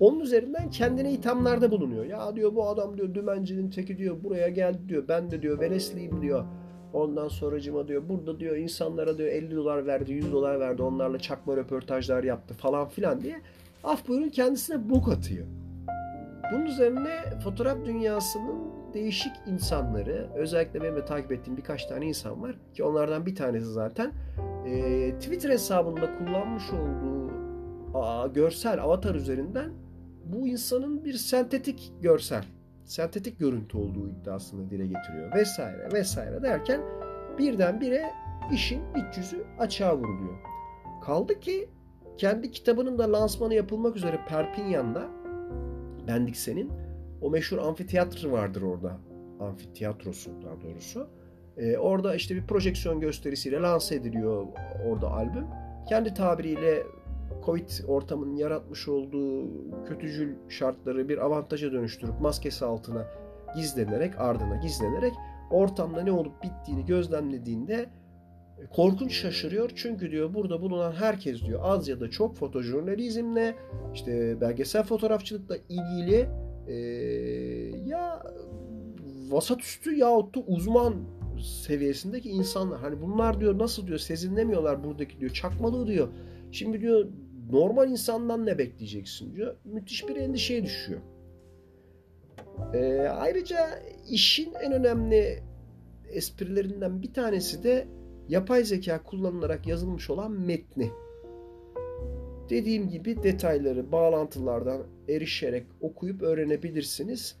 Onun 0.00 0.20
üzerinden 0.20 0.70
kendine 0.70 1.12
ithamlarda 1.12 1.70
bulunuyor. 1.70 2.04
Ya 2.04 2.36
diyor 2.36 2.54
bu 2.54 2.68
adam 2.68 2.96
diyor 2.96 3.14
dümencinin 3.14 3.70
teki 3.70 3.98
diyor 3.98 4.24
buraya 4.24 4.48
geldi 4.48 4.78
diyor. 4.88 5.04
Ben 5.08 5.30
de 5.30 5.42
diyor 5.42 5.60
Velesliyim 5.60 6.22
diyor. 6.22 6.44
Ondan 6.92 7.28
sonracıma 7.28 7.88
diyor 7.88 8.02
burada 8.08 8.40
diyor 8.40 8.56
insanlara 8.56 9.18
diyor 9.18 9.28
50 9.28 9.56
dolar 9.56 9.86
verdi 9.86 10.12
100 10.12 10.32
dolar 10.32 10.60
verdi 10.60 10.82
onlarla 10.82 11.18
çakma 11.18 11.56
röportajlar 11.56 12.24
yaptı 12.24 12.54
falan 12.54 12.88
filan 12.88 13.20
diye 13.20 13.40
af 13.84 14.08
buyurun 14.08 14.28
kendisine 14.28 14.90
bok 14.90 15.08
atıyor. 15.08 15.46
Bunun 16.52 16.66
üzerine 16.66 17.40
fotoğraf 17.44 17.84
dünyasının 17.84 18.56
değişik 18.94 19.32
insanları 19.46 20.28
özellikle 20.34 20.82
benim 20.82 20.96
de 20.96 21.04
takip 21.04 21.32
ettiğim 21.32 21.56
birkaç 21.56 21.86
tane 21.86 22.06
insan 22.06 22.42
var 22.42 22.56
ki 22.74 22.84
onlardan 22.84 23.26
bir 23.26 23.34
tanesi 23.34 23.66
zaten 23.66 24.12
e, 24.66 25.10
Twitter 25.18 25.50
hesabında 25.50 26.18
kullanmış 26.18 26.64
olduğu 26.70 27.30
a, 27.98 28.26
görsel 28.26 28.82
avatar 28.82 29.14
üzerinden 29.14 29.70
bu 30.32 30.46
insanın 30.48 31.04
bir 31.04 31.14
sentetik 31.14 31.92
görsel, 32.02 32.44
sentetik 32.84 33.38
görüntü 33.38 33.76
olduğu 33.76 34.08
iddiasını 34.08 34.70
dile 34.70 34.86
getiriyor 34.86 35.34
vesaire 35.34 35.92
vesaire 35.92 36.42
derken 36.42 36.80
birdenbire 37.38 38.10
işin 38.52 38.80
iç 38.96 39.18
yüzü 39.18 39.44
açığa 39.58 39.96
vuruluyor. 39.96 40.38
Kaldı 41.04 41.40
ki 41.40 41.68
kendi 42.18 42.50
kitabının 42.50 42.98
da 42.98 43.12
lansmanı 43.12 43.54
yapılmak 43.54 43.96
üzere 43.96 44.20
Perpignan'da 44.28 45.08
Bendiksen'in 46.08 46.72
o 47.20 47.30
meşhur 47.30 47.58
amfiteyatro 47.58 48.32
vardır 48.32 48.62
orada. 48.62 48.98
Amfitiyatrosu 49.40 50.30
daha 50.42 50.60
doğrusu. 50.60 51.08
Ee, 51.56 51.76
orada 51.76 52.14
işte 52.14 52.34
bir 52.34 52.46
projeksiyon 52.46 53.00
gösterisiyle 53.00 53.56
lanse 53.56 53.94
ediliyor 53.94 54.46
orada 54.86 55.10
albüm. 55.10 55.46
Kendi 55.88 56.14
tabiriyle 56.14 56.82
Covid 57.46 57.70
ortamının 57.88 58.36
yaratmış 58.36 58.88
olduğu 58.88 59.48
kötücül 59.84 60.34
şartları 60.48 61.08
bir 61.08 61.18
avantaja 61.18 61.72
dönüştürüp 61.72 62.20
maskesi 62.20 62.64
altına 62.64 63.06
gizlenerek, 63.56 64.20
ardına 64.20 64.56
gizlenerek 64.56 65.12
ortamda 65.50 66.02
ne 66.02 66.12
olup 66.12 66.42
bittiğini 66.42 66.86
gözlemlediğinde 66.86 67.86
korkunç 68.70 69.12
şaşırıyor. 69.12 69.70
Çünkü 69.74 70.10
diyor 70.10 70.34
burada 70.34 70.60
bulunan 70.60 70.92
herkes 70.92 71.42
diyor 71.42 71.60
az 71.62 71.88
ya 71.88 72.00
da 72.00 72.10
çok 72.10 72.36
fotojurnalizmle 72.36 73.54
işte 73.94 74.40
belgesel 74.40 74.82
fotoğrafçılıkla 74.82 75.56
ilgili 75.56 76.28
e, 76.66 76.74
ya 77.86 78.22
vasat 79.30 79.60
üstü 79.60 79.96
yahut 79.96 80.34
da 80.34 80.40
uzman 80.40 80.94
seviyesindeki 81.66 82.30
insanlar. 82.30 82.80
Hani 82.80 83.02
bunlar 83.02 83.40
diyor 83.40 83.58
nasıl 83.58 83.86
diyor 83.86 83.98
sezinlemiyorlar 83.98 84.84
buradaki 84.84 85.20
diyor 85.20 85.30
çakmalığı 85.30 85.86
diyor. 85.86 86.08
Şimdi 86.52 86.80
diyor 86.80 87.06
normal 87.50 87.90
insandan 87.90 88.46
ne 88.46 88.58
bekleyeceksin 88.58 89.36
diyor. 89.36 89.56
Müthiş 89.64 90.08
bir 90.08 90.16
endişeye 90.16 90.64
düşüyor. 90.64 91.00
Ee, 92.74 93.00
ayrıca 93.00 93.68
işin 94.10 94.54
en 94.54 94.72
önemli 94.72 95.42
esprilerinden 96.12 97.02
bir 97.02 97.12
tanesi 97.12 97.64
de 97.64 97.86
yapay 98.28 98.64
zeka 98.64 99.02
kullanılarak 99.02 99.66
yazılmış 99.66 100.10
olan 100.10 100.32
metni. 100.32 100.90
Dediğim 102.50 102.88
gibi 102.88 103.22
detayları 103.22 103.92
bağlantılardan 103.92 104.82
erişerek 105.08 105.66
okuyup 105.80 106.22
öğrenebilirsiniz. 106.22 107.36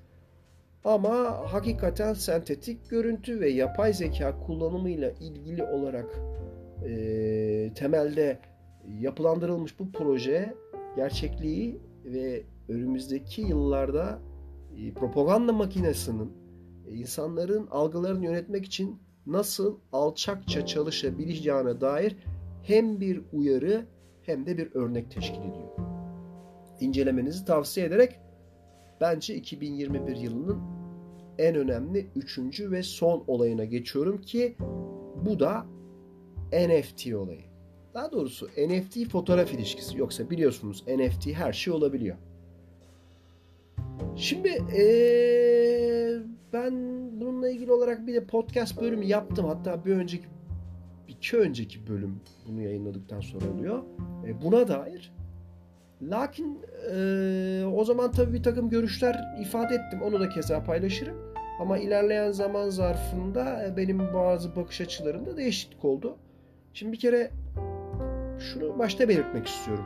Ama 0.84 1.42
hakikaten 1.52 2.14
sentetik 2.14 2.90
görüntü 2.90 3.40
ve 3.40 3.50
yapay 3.50 3.92
zeka 3.92 4.40
kullanımıyla 4.40 5.10
ilgili 5.10 5.64
olarak 5.64 6.20
e, 6.88 7.74
temelde 7.74 8.38
yapılandırılmış 9.00 9.78
bu 9.78 9.92
proje 9.92 10.54
gerçekliği 10.96 11.80
ve 12.04 12.42
önümüzdeki 12.68 13.42
yıllarda 13.42 14.18
e, 14.76 14.94
propaganda 14.94 15.52
makinesinin 15.52 16.32
e, 16.86 16.94
insanların 16.94 17.66
algılarını 17.70 18.24
yönetmek 18.24 18.64
için 18.64 18.98
nasıl 19.26 19.78
alçakça 19.92 20.66
çalışabileceğine 20.66 21.80
dair 21.80 22.16
hem 22.62 23.00
bir 23.00 23.20
uyarı 23.32 23.86
hem 24.22 24.46
de 24.46 24.58
bir 24.58 24.74
örnek 24.74 25.10
teşkil 25.10 25.40
ediyor. 25.40 25.68
İncelemenizi 26.80 27.44
tavsiye 27.44 27.86
ederek 27.86 28.20
bence 29.00 29.34
2021 29.34 30.16
yılının 30.16 30.58
en 31.38 31.54
önemli 31.54 32.06
üçüncü 32.16 32.70
ve 32.70 32.82
son 32.82 33.24
olayına 33.26 33.64
geçiyorum 33.64 34.20
ki 34.20 34.56
bu 35.26 35.40
da 35.40 35.66
NFT 36.52 37.14
olayı. 37.14 37.55
Daha 37.96 38.12
doğrusu 38.12 38.46
NFT 38.46 39.08
fotoğraf 39.08 39.54
ilişkisi. 39.54 39.98
Yoksa 39.98 40.30
biliyorsunuz 40.30 40.84
NFT 40.88 41.26
her 41.26 41.52
şey 41.52 41.72
olabiliyor. 41.72 42.16
Şimdi 44.16 44.48
ee, 44.48 46.18
ben 46.52 46.74
bununla 47.20 47.50
ilgili 47.50 47.72
olarak 47.72 48.06
bir 48.06 48.14
de 48.14 48.24
podcast 48.24 48.80
bölümü 48.80 49.04
yaptım. 49.04 49.46
Hatta 49.46 49.84
bir 49.84 49.92
önceki 49.92 50.24
iki 51.08 51.36
önceki 51.36 51.88
bölüm 51.88 52.20
bunu 52.48 52.62
yayınladıktan 52.62 53.20
sonra 53.20 53.44
oluyor. 53.54 53.82
E, 54.26 54.42
buna 54.42 54.68
dair. 54.68 55.12
Lakin 56.02 56.58
e, 56.94 57.64
o 57.74 57.84
zaman 57.84 58.12
tabii 58.12 58.32
bir 58.32 58.42
takım 58.42 58.70
görüşler 58.70 59.24
ifade 59.40 59.74
ettim. 59.74 60.02
Onu 60.02 60.20
da 60.20 60.28
keza 60.28 60.64
paylaşırım. 60.64 61.16
Ama 61.60 61.78
ilerleyen 61.78 62.32
zaman 62.32 62.68
zarfında 62.70 63.74
benim 63.76 63.98
bazı 64.14 64.56
bakış 64.56 64.80
açılarımda 64.80 65.36
değişiklik 65.36 65.84
oldu. 65.84 66.16
Şimdi 66.74 66.92
bir 66.92 66.98
kere 66.98 67.30
şunu 68.38 68.78
başta 68.78 69.08
belirtmek 69.08 69.46
istiyorum. 69.46 69.84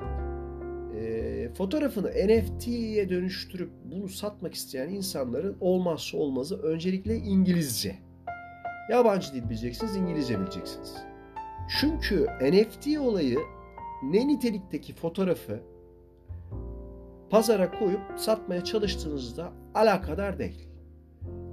E, 0.97 1.49
fotoğrafını 1.55 2.09
NFT'ye 2.09 3.09
dönüştürüp 3.09 3.71
bunu 3.85 4.09
satmak 4.09 4.55
isteyen 4.55 4.89
insanların 4.89 5.57
olmazsa 5.61 6.19
olmazı 6.19 6.63
öncelikle 6.63 7.17
İngilizce. 7.17 7.99
Yabancı 8.91 9.35
dil 9.35 9.45
bileceksiniz, 9.45 9.97
İngilizce 9.97 10.41
bileceksiniz. 10.41 10.95
Çünkü 11.81 12.27
NFT 12.43 12.99
olayı 12.99 13.39
ne 14.03 14.29
nitelikteki 14.29 14.95
fotoğrafı 14.95 15.61
pazara 17.31 17.79
koyup 17.79 18.01
satmaya 18.17 18.65
çalıştığınızda 18.65 19.53
alakadar 19.75 20.39
değil. 20.39 20.69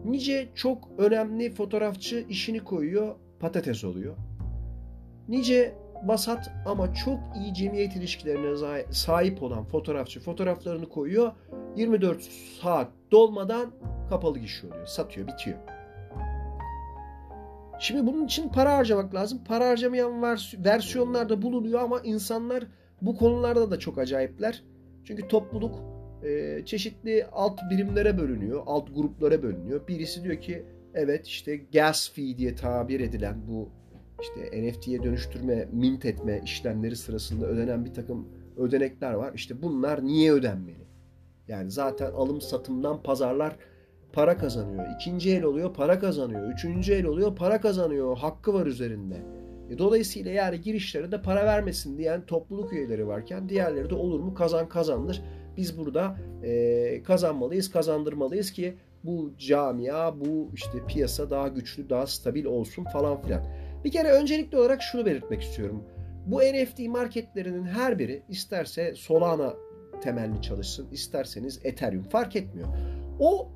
Nice 0.05 0.49
çok 0.55 0.89
önemli 0.97 1.51
fotoğrafçı 1.53 2.25
işini 2.29 2.59
koyuyor, 2.59 3.15
patates 3.39 3.83
oluyor. 3.83 4.15
Nice 5.27 5.75
basat 6.03 6.51
ama 6.65 6.93
çok 6.93 7.19
iyi 7.35 7.53
cemiyet 7.53 7.95
ilişkilerine 7.95 8.83
sahip 8.91 9.43
olan 9.43 9.63
fotoğrafçı 9.63 10.19
fotoğraflarını 10.19 10.89
koyuyor. 10.89 11.31
24 11.75 12.23
saat 12.61 12.87
dolmadan 13.11 13.71
kapalı 14.09 14.39
gişi 14.39 14.67
oluyor. 14.67 14.85
Satıyor, 14.85 15.27
bitiyor. 15.27 15.57
Şimdi 17.79 18.07
bunun 18.07 18.25
için 18.25 18.49
para 18.49 18.77
harcamak 18.77 19.15
lazım. 19.15 19.43
Para 19.47 19.69
harcamayan 19.69 20.21
versiyonlar 20.65 21.29
da 21.29 21.41
bulunuyor 21.41 21.79
ama 21.79 21.99
insanlar 21.99 22.63
bu 23.01 23.15
konularda 23.15 23.71
da 23.71 23.79
çok 23.79 23.97
acayipler. 23.97 24.63
Çünkü 25.03 25.27
topluluk 25.27 25.75
e, 26.23 26.61
çeşitli 26.65 27.25
alt 27.31 27.59
birimlere 27.71 28.17
bölünüyor, 28.17 28.63
alt 28.65 28.95
gruplara 28.95 29.43
bölünüyor. 29.43 29.87
Birisi 29.87 30.23
diyor 30.23 30.41
ki 30.41 30.65
evet 30.93 31.27
işte 31.27 31.57
gas 31.57 32.11
fee 32.11 32.37
diye 32.37 32.55
tabir 32.55 32.99
edilen 32.99 33.47
bu 33.47 33.69
işte 34.21 34.61
NFT'ye 34.63 35.03
dönüştürme, 35.03 35.67
mint 35.71 36.05
etme 36.05 36.41
işlemleri 36.43 36.95
sırasında 36.95 37.45
ödenen 37.45 37.85
bir 37.85 37.93
takım 37.93 38.27
ödenekler 38.57 39.13
var. 39.13 39.33
İşte 39.35 39.61
bunlar 39.61 40.05
niye 40.05 40.33
ödenmeli? 40.33 40.87
Yani 41.47 41.71
zaten 41.71 42.11
alım 42.11 42.41
satımdan 42.41 43.03
pazarlar 43.03 43.55
para 44.13 44.37
kazanıyor. 44.37 44.85
İkinci 44.95 45.31
el 45.31 45.43
oluyor 45.43 45.73
para 45.73 45.99
kazanıyor. 45.99 46.51
Üçüncü 46.53 46.93
el 46.93 47.05
oluyor 47.05 47.35
para 47.35 47.61
kazanıyor. 47.61 48.17
Hakkı 48.17 48.53
var 48.53 48.65
üzerinde. 48.65 49.21
E, 49.69 49.77
dolayısıyla 49.77 50.31
yani 50.31 50.61
girişlere 50.61 51.11
de 51.11 51.21
para 51.21 51.45
vermesin 51.45 51.97
diyen 51.97 52.25
topluluk 52.25 52.73
üyeleri 52.73 53.07
varken 53.07 53.49
diğerleri 53.49 53.89
de 53.89 53.95
olur 53.95 54.19
mu 54.19 54.33
kazan 54.33 54.69
kazandır. 54.69 55.21
Biz 55.57 55.77
burada 55.77 56.17
e, 56.43 57.03
kazanmalıyız, 57.03 57.71
kazandırmalıyız 57.71 58.51
ki 58.51 58.77
bu 59.03 59.31
camia, 59.37 60.19
bu 60.19 60.49
işte 60.53 60.85
piyasa 60.87 61.29
daha 61.29 61.47
güçlü, 61.47 61.89
daha 61.89 62.07
stabil 62.07 62.45
olsun 62.45 62.83
falan 62.83 63.21
filan. 63.21 63.41
Bir 63.83 63.91
kere 63.91 64.11
öncelikli 64.11 64.57
olarak 64.57 64.81
şunu 64.81 65.05
belirtmek 65.05 65.41
istiyorum. 65.41 65.83
Bu 66.25 66.41
NFT 66.41 66.79
marketlerinin 66.79 67.65
her 67.65 67.99
biri 67.99 68.23
isterse 68.29 68.95
Solana 68.95 69.53
temelli 70.01 70.41
çalışsın, 70.41 70.87
isterseniz 70.91 71.59
Ethereum 71.63 72.03
fark 72.03 72.35
etmiyor. 72.35 72.67
O 73.19 73.51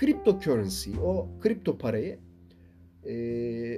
cryptocurrency, 0.00 0.90
o 1.04 1.28
kripto 1.40 1.78
parayı 1.78 2.18
e, 3.04 3.12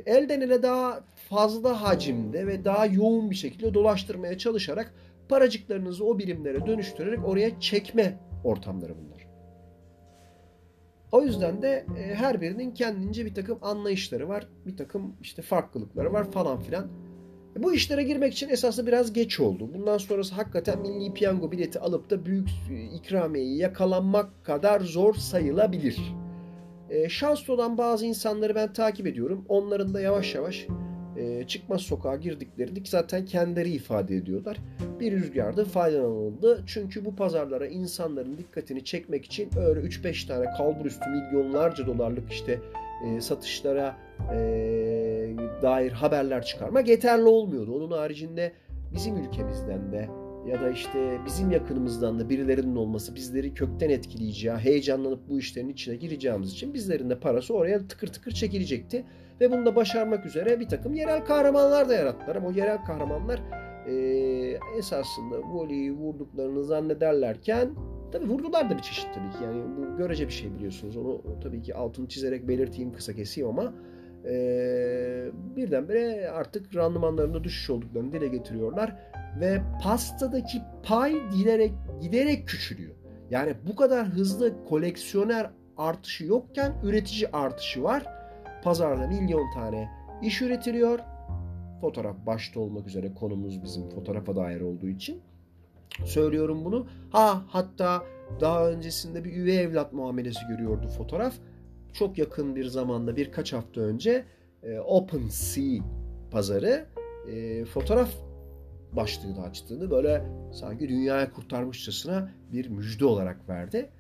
elden 0.06 0.40
ele 0.40 0.62
daha 0.62 1.04
fazla 1.28 1.82
hacimde 1.82 2.46
ve 2.46 2.64
daha 2.64 2.86
yoğun 2.86 3.30
bir 3.30 3.36
şekilde 3.36 3.74
dolaştırmaya 3.74 4.38
çalışarak 4.38 4.94
paracıklarınızı 5.28 6.04
o 6.04 6.18
birimlere 6.18 6.66
dönüştürerek 6.66 7.28
oraya 7.28 7.60
çekme 7.60 8.18
ortamları 8.44 8.94
bunlar. 8.98 9.15
O 11.16 11.22
yüzden 11.22 11.62
de 11.62 11.86
e, 11.98 12.14
her 12.14 12.40
birinin 12.40 12.70
kendince 12.70 13.26
bir 13.26 13.34
takım 13.34 13.58
anlayışları 13.62 14.28
var. 14.28 14.48
Bir 14.66 14.76
takım 14.76 15.16
işte 15.22 15.42
farklılıkları 15.42 16.12
var 16.12 16.30
falan 16.30 16.60
filan. 16.60 16.86
E, 17.56 17.62
bu 17.62 17.74
işlere 17.74 18.02
girmek 18.02 18.32
için 18.32 18.48
esasında 18.48 18.86
biraz 18.86 19.12
geç 19.12 19.40
oldu. 19.40 19.70
Bundan 19.74 19.98
sonrası 19.98 20.34
hakikaten 20.34 20.80
milli 20.80 21.14
piyango 21.14 21.52
bileti 21.52 21.80
alıp 21.80 22.10
da 22.10 22.26
büyük 22.26 22.48
ikramiyeyi 22.94 23.58
yakalanmak 23.58 24.44
kadar 24.44 24.80
zor 24.80 25.14
sayılabilir. 25.14 26.14
E, 26.90 27.08
şanslı 27.08 27.54
olan 27.54 27.78
bazı 27.78 28.06
insanları 28.06 28.54
ben 28.54 28.72
takip 28.72 29.06
ediyorum. 29.06 29.44
Onların 29.48 29.94
da 29.94 30.00
yavaş 30.00 30.34
yavaş 30.34 30.66
e, 31.18 31.46
çıkmaz 31.46 31.80
sokağa 31.80 32.16
girdiklerini 32.16 32.82
zaten 32.84 33.24
kendileri 33.24 33.70
ifade 33.70 34.16
ediyorlar. 34.16 34.58
Bir 35.00 35.12
rüzgarda 35.12 35.64
faydalanıldı. 35.64 36.62
Çünkü 36.66 37.04
bu 37.04 37.16
pazarlara 37.16 37.66
insanların 37.66 38.38
dikkatini 38.38 38.84
çekmek 38.84 39.24
için 39.24 39.50
öyle 39.58 39.80
3-5 39.80 40.26
tane 40.26 40.46
kalburüstü 40.56 41.10
milyonlarca 41.10 41.86
dolarlık 41.86 42.32
işte 42.32 42.60
e, 43.06 43.20
satışlara 43.20 43.96
e, 44.34 44.36
dair 45.62 45.92
haberler 45.92 46.44
çıkarmak 46.44 46.88
yeterli 46.88 47.24
olmuyordu. 47.24 47.76
Onun 47.76 47.90
haricinde 47.90 48.52
bizim 48.94 49.16
ülkemizden 49.16 49.92
de 49.92 50.08
ya 50.46 50.60
da 50.60 50.70
işte 50.70 51.18
bizim 51.26 51.50
yakınımızdan 51.50 52.20
da 52.20 52.28
birilerinin 52.28 52.76
olması 52.76 53.14
bizleri 53.14 53.54
kökten 53.54 53.90
etkileyeceği, 53.90 54.56
heyecanlanıp 54.56 55.28
bu 55.28 55.38
işlerin 55.38 55.68
içine 55.68 55.96
gireceğimiz 55.96 56.52
için 56.52 56.74
bizlerin 56.74 57.10
de 57.10 57.18
parası 57.18 57.54
oraya 57.54 57.88
tıkır 57.88 58.06
tıkır 58.06 58.32
çekilecekti. 58.32 59.04
Ve 59.40 59.52
bunu 59.52 59.66
da 59.66 59.76
başarmak 59.76 60.26
üzere 60.26 60.60
bir 60.60 60.68
takım 60.68 60.94
yerel 60.94 61.24
kahramanlar 61.24 61.88
da 61.88 61.94
yarattılar. 61.94 62.36
Ama 62.36 62.48
o 62.48 62.52
yerel 62.52 62.84
kahramanlar 62.84 63.40
e, 63.86 63.92
esasında 64.78 65.38
voleyi 65.42 65.92
vurduklarını 65.92 66.64
zannederlerken 66.64 67.70
tabii 68.12 68.28
vurdular 68.28 68.70
da 68.70 68.76
bir 68.76 68.82
çeşit 68.82 69.08
tabii 69.14 69.30
ki. 69.30 69.44
Yani 69.44 69.62
bu 69.76 69.96
görece 69.96 70.26
bir 70.26 70.32
şey 70.32 70.54
biliyorsunuz. 70.54 70.96
Onu 70.96 71.22
tabii 71.42 71.62
ki 71.62 71.74
altını 71.74 72.08
çizerek 72.08 72.48
belirteyim 72.48 72.92
kısa 72.92 73.12
keseyim 73.12 73.48
ama 73.48 73.74
e, 74.24 74.34
birdenbire 75.56 76.30
artık 76.30 76.76
randımanlarında 76.76 77.44
düşüş 77.44 77.70
olduklarını 77.70 78.12
dile 78.12 78.28
getiriyorlar. 78.28 78.96
Ve 79.40 79.60
pastadaki 79.82 80.62
pay 80.82 81.14
giderek, 81.38 81.72
giderek 82.00 82.48
küçülüyor. 82.48 82.94
Yani 83.30 83.54
bu 83.68 83.76
kadar 83.76 84.06
hızlı 84.06 84.64
koleksiyoner 84.64 85.50
artışı 85.76 86.24
yokken 86.24 86.72
üretici 86.84 87.28
artışı 87.32 87.82
var 87.82 88.15
Pazarda 88.66 89.06
milyon 89.06 89.50
tane 89.50 89.90
iş 90.22 90.42
üretiliyor. 90.42 90.98
Fotoğraf 91.80 92.16
başta 92.26 92.60
olmak 92.60 92.86
üzere 92.86 93.14
konumuz 93.14 93.62
bizim 93.62 93.90
fotoğrafa 93.90 94.36
dair 94.36 94.60
olduğu 94.60 94.88
için 94.88 95.20
söylüyorum 96.04 96.64
bunu. 96.64 96.86
Ha 97.10 97.42
hatta 97.48 98.04
daha 98.40 98.70
öncesinde 98.70 99.24
bir 99.24 99.36
üvey 99.36 99.60
evlat 99.60 99.92
muamelesi 99.92 100.46
görüyordu 100.48 100.88
fotoğraf. 100.88 101.34
Çok 101.92 102.18
yakın 102.18 102.56
bir 102.56 102.64
zamanda 102.64 103.16
birkaç 103.16 103.52
hafta 103.52 103.80
önce 103.80 104.24
e, 104.62 104.78
OpenSea 104.80 105.82
pazarı 106.30 106.86
e, 107.30 107.64
fotoğraf 107.64 108.10
başlığı 108.92 109.36
da 109.36 109.42
açtığını 109.42 109.90
böyle 109.90 110.24
sanki 110.52 110.88
dünyaya 110.88 111.32
kurtarmışçasına 111.32 112.30
bir 112.52 112.68
müjde 112.68 113.04
olarak 113.04 113.48
verdi. 113.48 113.90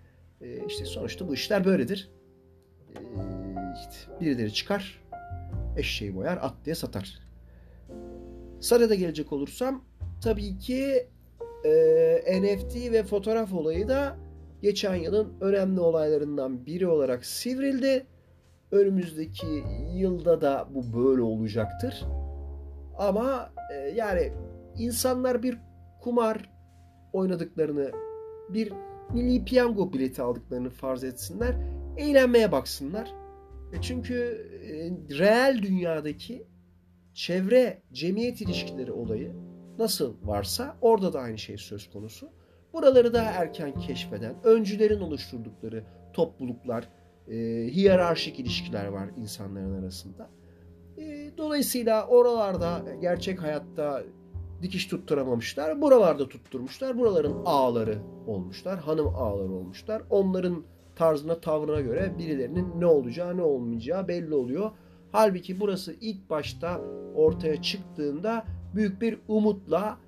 E, 0.40 0.66
işte 0.66 0.84
sonuçta 0.84 1.28
bu 1.28 1.34
işler 1.34 1.64
böyledir. 1.64 2.10
E, 2.94 3.45
işte 3.80 4.20
birileri 4.20 4.52
çıkar, 4.52 5.02
eşeği 5.76 6.16
boyar, 6.16 6.38
at 6.42 6.54
diye 6.64 6.74
satar. 6.74 7.18
Sarı'da 8.60 8.94
gelecek 8.94 9.32
olursam 9.32 9.84
tabii 10.22 10.58
ki 10.58 11.08
e, 11.64 12.42
NFT 12.42 12.92
ve 12.92 13.02
fotoğraf 13.02 13.52
olayı 13.52 13.88
da 13.88 14.16
geçen 14.62 14.94
yılın 14.94 15.34
önemli 15.40 15.80
olaylarından 15.80 16.66
biri 16.66 16.88
olarak 16.88 17.24
sivrildi. 17.24 18.06
Önümüzdeki 18.70 19.64
yılda 19.94 20.40
da 20.40 20.68
bu 20.70 21.00
böyle 21.00 21.22
olacaktır. 21.22 22.04
Ama 22.98 23.50
e, 23.74 23.74
yani 23.74 24.32
insanlar 24.78 25.42
bir 25.42 25.58
kumar 26.00 26.50
oynadıklarını, 27.12 27.90
bir 28.48 28.72
milli 29.14 29.44
piyango 29.44 29.92
bileti 29.92 30.22
aldıklarını 30.22 30.70
farz 30.70 31.04
etsinler, 31.04 31.54
eğlenmeye 31.96 32.52
baksınlar. 32.52 33.14
E 33.72 33.80
çünkü 33.82 34.14
e, 34.62 35.18
reel 35.18 35.62
dünyadaki 35.62 36.46
çevre 37.14 37.82
cemiyet 37.92 38.40
ilişkileri 38.40 38.92
olayı 38.92 39.32
nasıl 39.78 40.14
varsa 40.22 40.76
orada 40.80 41.12
da 41.12 41.20
aynı 41.20 41.38
şey 41.38 41.56
söz 41.56 41.90
konusu. 41.90 42.30
Buraları 42.72 43.14
daha 43.14 43.30
erken 43.30 43.78
keşfeden, 43.78 44.34
öncülerin 44.44 45.00
oluşturdukları 45.00 45.84
topluluklar, 46.12 46.88
e, 47.28 47.34
hiyerarşik 47.70 48.40
ilişkiler 48.40 48.86
var 48.86 49.08
insanların 49.16 49.82
arasında. 49.82 50.30
E, 50.98 51.30
dolayısıyla 51.38 52.06
oralarda 52.06 52.82
gerçek 53.00 53.42
hayatta 53.42 54.02
dikiş 54.62 54.86
tutturamamışlar. 54.86 55.82
Buralarda 55.82 56.28
tutturmuşlar. 56.28 56.98
Buraların 56.98 57.42
ağları 57.44 57.98
olmuşlar. 58.26 58.78
Hanım 58.78 59.06
ağları 59.06 59.52
olmuşlar. 59.52 60.02
Onların 60.10 60.64
tarzına, 60.96 61.40
tavrına 61.40 61.80
göre 61.80 62.12
birilerinin 62.18 62.80
ne 62.80 62.86
olacağı, 62.86 63.36
ne 63.36 63.42
olmayacağı 63.42 64.08
belli 64.08 64.34
oluyor. 64.34 64.70
Halbuki 65.12 65.60
burası 65.60 65.94
ilk 66.00 66.30
başta 66.30 66.80
ortaya 67.14 67.62
çıktığında 67.62 68.44
büyük 68.74 69.00
bir 69.00 69.18
umutla 69.28 69.98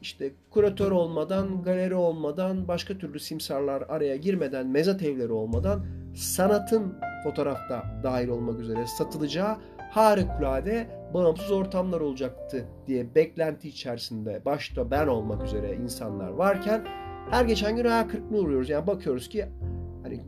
işte 0.00 0.32
kuratör 0.50 0.90
olmadan, 0.90 1.62
galeri 1.62 1.94
olmadan, 1.94 2.68
başka 2.68 2.98
türlü 2.98 3.20
simsarlar 3.20 3.84
araya 3.88 4.16
girmeden, 4.16 4.66
mezat 4.66 5.02
evleri 5.02 5.32
olmadan 5.32 5.86
sanatın 6.14 6.94
fotoğrafta 7.24 8.00
dahil 8.02 8.28
olmak 8.28 8.60
üzere 8.60 8.86
satılacağı 8.86 9.56
harikulade 9.90 10.88
bağımsız 11.14 11.50
ortamlar 11.50 12.00
olacaktı 12.00 12.64
diye 12.86 13.14
beklenti 13.14 13.68
içerisinde 13.68 14.42
başta 14.44 14.90
ben 14.90 15.06
olmak 15.06 15.44
üzere 15.44 15.76
insanlar 15.76 16.28
varken 16.28 16.86
her 17.30 17.44
geçen 17.44 17.76
gün 17.76 17.84
hayal 17.84 18.08
kırıklığına 18.08 18.38
uğruyoruz. 18.38 18.68
Yani 18.68 18.86
bakıyoruz 18.86 19.28
ki 19.28 19.46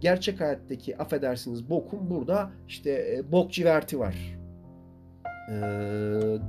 gerçek 0.00 0.40
hayattaki 0.40 0.98
affedersiniz 0.98 1.70
bokun 1.70 2.10
burada 2.10 2.50
işte 2.68 2.90
e, 2.90 3.32
bok 3.32 3.52
civerti 3.52 3.98
var. 3.98 4.40
Ee, 5.50 5.54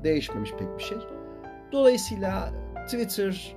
değişmemiş 0.04 0.52
pek 0.52 0.78
bir 0.78 0.84
şey. 0.84 0.98
Dolayısıyla 1.72 2.54
Twitter 2.86 3.56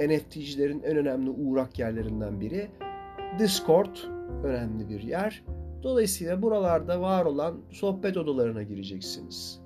NFT'cilerin 0.00 0.82
en 0.82 0.96
önemli 0.96 1.30
uğrak 1.30 1.78
yerlerinden 1.78 2.40
biri. 2.40 2.70
Discord 3.38 3.96
önemli 4.44 4.88
bir 4.88 5.02
yer. 5.02 5.44
Dolayısıyla 5.82 6.42
buralarda 6.42 7.00
var 7.00 7.24
olan 7.24 7.60
sohbet 7.70 8.16
odalarına 8.16 8.62
gireceksiniz. 8.62 9.60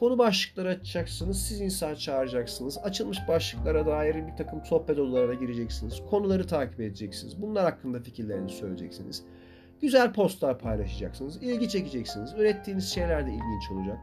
Konu 0.00 0.18
başlıkları 0.18 0.68
açacaksınız. 0.68 1.42
Siz 1.42 1.60
insan 1.60 1.94
çağıracaksınız. 1.94 2.78
Açılmış 2.78 3.18
başlıklara 3.28 3.86
dair 3.86 4.14
bir 4.14 4.36
takım 4.36 4.64
sohbet 4.64 4.98
odalarına 4.98 5.34
gireceksiniz. 5.34 6.02
Konuları 6.10 6.46
takip 6.46 6.80
edeceksiniz. 6.80 7.42
Bunlar 7.42 7.64
hakkında 7.64 8.00
fikirlerinizi 8.00 8.56
söyleyeceksiniz. 8.56 9.24
Güzel 9.80 10.12
postlar 10.12 10.58
paylaşacaksınız. 10.58 11.42
ilgi 11.42 11.68
çekeceksiniz. 11.68 12.34
Ürettiğiniz 12.38 12.88
şeyler 12.88 13.26
de 13.26 13.30
ilginç 13.30 13.70
olacak. 13.72 13.98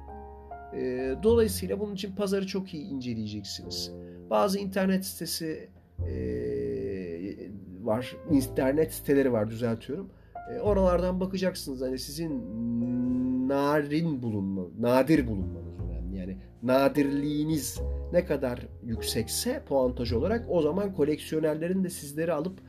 Ee, 0.73 1.15
dolayısıyla 1.23 1.79
bunun 1.79 1.93
için 1.93 2.15
pazarı 2.15 2.47
çok 2.47 2.73
iyi 2.73 2.83
inceleyeceksiniz. 2.83 3.91
Bazı 4.29 4.59
internet 4.59 5.05
sitesi 5.05 5.69
e, 6.07 6.13
var. 7.81 8.15
İnternet 8.31 8.93
siteleri 8.93 9.31
var 9.31 9.49
düzeltiyorum. 9.49 10.09
E, 10.51 10.59
oralardan 10.59 11.19
bakacaksınız. 11.19 11.81
Hani 11.81 11.99
sizin 11.99 12.43
narin 13.49 14.21
bulunma, 14.21 14.61
nadir 14.79 15.27
bulunmanız 15.27 15.66
yani 15.66 15.66
nadirliğiniz 16.63 17.79
ne 18.13 18.25
kadar 18.25 18.67
yüksekse 18.83 19.63
puantaj 19.67 20.13
olarak 20.13 20.45
o 20.49 20.61
zaman 20.61 20.93
koleksiyonerlerin 20.93 21.83
de 21.83 21.89
sizleri 21.89 22.33
alıp 22.33 22.59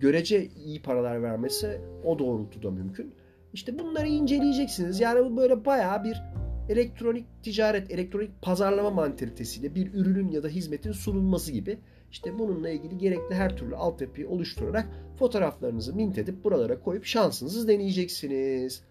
görece 0.00 0.46
iyi 0.46 0.82
paralar 0.82 1.22
vermesi 1.22 1.80
o 2.04 2.18
doğrultuda 2.18 2.70
mümkün. 2.70 3.14
İşte 3.52 3.78
bunları 3.78 4.06
inceleyeceksiniz. 4.06 5.00
Yani 5.00 5.24
bu 5.24 5.36
böyle 5.36 5.64
bayağı 5.64 6.04
bir 6.04 6.22
elektronik 6.68 7.26
ticaret, 7.42 7.90
elektronik 7.90 8.42
pazarlama 8.42 8.90
mantalitesiyle 8.90 9.74
bir 9.74 9.94
ürünün 9.94 10.30
ya 10.30 10.42
da 10.42 10.48
hizmetin 10.48 10.92
sunulması 10.92 11.52
gibi. 11.52 11.78
İşte 12.10 12.38
bununla 12.38 12.68
ilgili 12.70 12.98
gerekli 12.98 13.34
her 13.34 13.56
türlü 13.56 13.76
altyapıyı 13.76 14.28
oluşturarak 14.28 14.86
fotoğraflarınızı 15.18 15.94
mint 15.94 16.18
edip 16.18 16.44
buralara 16.44 16.80
koyup 16.80 17.04
şansınızı 17.04 17.68
deneyeceksiniz. 17.68 18.82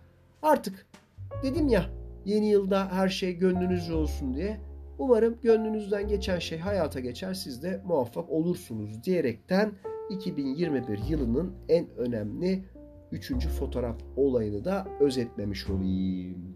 Artık 0.42 0.88
dedim 1.44 1.68
ya 1.68 1.99
Yeni 2.26 2.50
yılda 2.50 2.92
her 2.92 3.10
şey 3.10 3.34
gönlünüzce 3.34 3.94
olsun 3.94 4.34
diye. 4.34 4.60
Umarım 4.98 5.42
gönlünüzden 5.42 6.08
geçen 6.08 6.40
şey 6.40 6.60
hayata 6.60 7.00
geçer 7.00 7.34
siz 7.34 7.64
de 7.64 7.82
muvaffak 7.86 8.30
olursunuz 8.30 9.04
diyerekten 9.04 9.72
2021 10.10 11.00
yılının 11.10 11.54
en 11.70 11.90
önemli 11.98 12.66
üçüncü 13.12 13.50
fotoğraf 13.50 13.96
olayını 14.16 14.66
da 14.66 14.88
özetlemiş 15.00 15.70
olayım. 15.70 16.56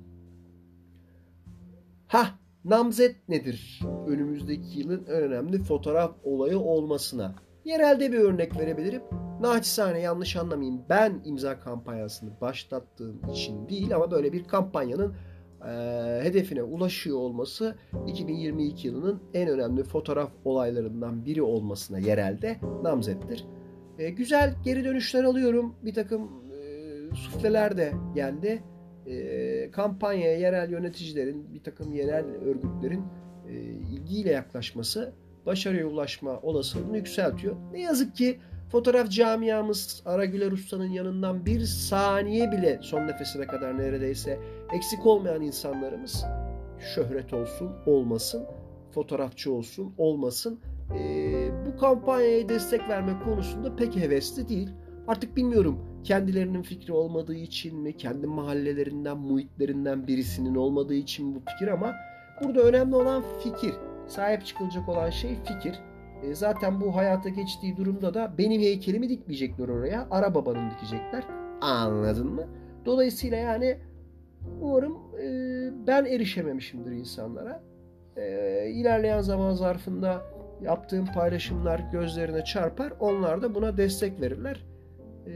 Ha, 2.08 2.26
namzet 2.66 3.30
nedir? 3.30 3.82
Önümüzdeki 4.08 4.80
yılın 4.80 5.06
en 5.06 5.22
önemli 5.22 5.64
fotoğraf 5.64 6.16
olayı 6.24 6.60
olmasına. 6.60 7.36
Yerelde 7.66 8.12
bir 8.12 8.18
örnek 8.18 8.60
verebilirim. 8.60 9.02
Naçizane 9.42 10.00
yanlış 10.00 10.36
anlamayın. 10.36 10.82
Ben 10.90 11.22
imza 11.26 11.60
kampanyasını 11.60 12.42
başlattığım 12.42 13.22
için 13.32 13.70
değil 13.70 13.96
ama 13.96 14.12
böyle 14.12 14.34
bir 14.34 14.44
kampanyanın 14.44 15.16
e, 15.68 16.24
hedefine 16.24 16.64
ulaşıyor 16.64 17.18
olması 17.18 17.76
2022 18.08 18.88
yılının 18.88 19.24
en 19.34 19.50
önemli 19.50 19.84
fotoğraf 19.84 20.32
olaylarından 20.46 21.26
biri 21.26 21.42
olmasına 21.42 22.00
yerelde 22.00 22.60
namzettir. 22.84 23.46
E, 24.00 24.10
güzel 24.10 24.56
geri 24.64 24.84
dönüşler 24.84 25.24
alıyorum. 25.24 25.76
Bir 25.86 25.94
takım 25.94 26.32
e, 26.52 27.16
sufleler 27.16 27.78
de 27.78 27.94
geldi. 28.16 28.64
E, 29.06 29.72
kampanyaya 29.72 30.38
yerel 30.38 30.72
yöneticilerin, 30.72 31.54
bir 31.54 31.64
takım 31.64 31.94
yerel 31.94 32.26
örgütlerin 32.26 33.04
e, 33.50 33.54
ilgiyle 33.64 34.32
yaklaşması 34.32 35.14
başarıya 35.46 35.88
ulaşma 35.88 36.40
olasılığını 36.42 36.98
yükseltiyor. 36.98 37.56
Ne 37.72 37.82
yazık 37.82 38.16
ki 38.16 38.40
fotoğraf 38.74 39.10
camiamız 39.10 40.02
Aragüler 40.06 40.52
Usta'nın 40.52 40.90
yanından 40.90 41.46
bir 41.46 41.60
saniye 41.60 42.52
bile 42.52 42.80
son 42.82 43.08
nefesine 43.08 43.48
kadar 43.48 43.78
neredeyse 43.78 44.40
eksik 44.74 45.06
olmayan 45.06 45.42
insanlarımız 45.42 46.26
şöhret 46.96 47.34
olsun 47.34 47.72
olmasın, 47.86 48.46
fotoğrafçı 48.92 49.54
olsun 49.54 49.94
olmasın 49.98 50.60
e, 51.00 51.02
bu 51.66 51.78
kampanyaya 51.78 52.50
destek 52.50 52.90
verme 52.90 53.20
konusunda 53.26 53.76
pek 53.76 53.96
hevesli 53.96 54.50
değil. 54.50 54.70
Artık 55.08 55.38
bilmiyorum 55.38 55.80
kendilerinin 56.04 56.62
fikri 56.62 56.94
olmadığı 56.94 57.36
için 57.36 57.78
mi, 57.78 57.98
kendi 57.98 58.28
mahallelerinden, 58.28 59.18
muhitlerinden 59.18 60.08
birisinin 60.08 60.56
olmadığı 60.56 60.96
için 60.96 61.36
bu 61.36 61.40
fikir 61.40 61.68
ama 61.68 61.94
burada 62.44 62.62
önemli 62.62 62.96
olan 62.96 63.24
fikir. 63.44 63.74
Sahip 64.08 64.46
çıkılacak 64.46 64.90
olan 64.90 65.10
şey 65.10 65.36
fikir. 65.46 65.80
E, 66.24 66.36
zaten 66.36 66.82
bu 66.82 66.96
hayata 66.96 67.30
geçtiği 67.30 67.78
durumda 67.78 68.14
da 68.14 68.34
benim 68.38 68.62
heykelimi 68.62 69.10
dikmeyecekler 69.10 69.70
oraya. 69.70 70.08
Ara 70.12 70.36
babanın 70.36 70.72
dikecekler. 70.72 71.24
Anladın 71.62 72.28
mı? 72.28 72.48
Dolayısıyla 72.86 73.38
yani 73.38 73.78
umarım 74.62 74.98
e, 75.22 75.28
ben 75.88 76.06
erişememişimdir 76.06 76.92
insanlara. 76.92 77.64
E, 78.18 78.70
ilerleyen 78.70 79.22
zaman 79.22 79.54
zarfında 79.54 80.22
yaptığım 80.62 81.06
paylaşımlar 81.06 81.80
gözlerine 81.92 82.44
çarpar. 82.44 82.94
Onlar 83.00 83.42
da 83.42 83.56
buna 83.56 83.78
destek 83.78 84.22
verirler. 84.22 84.66
Ee, 85.28 85.32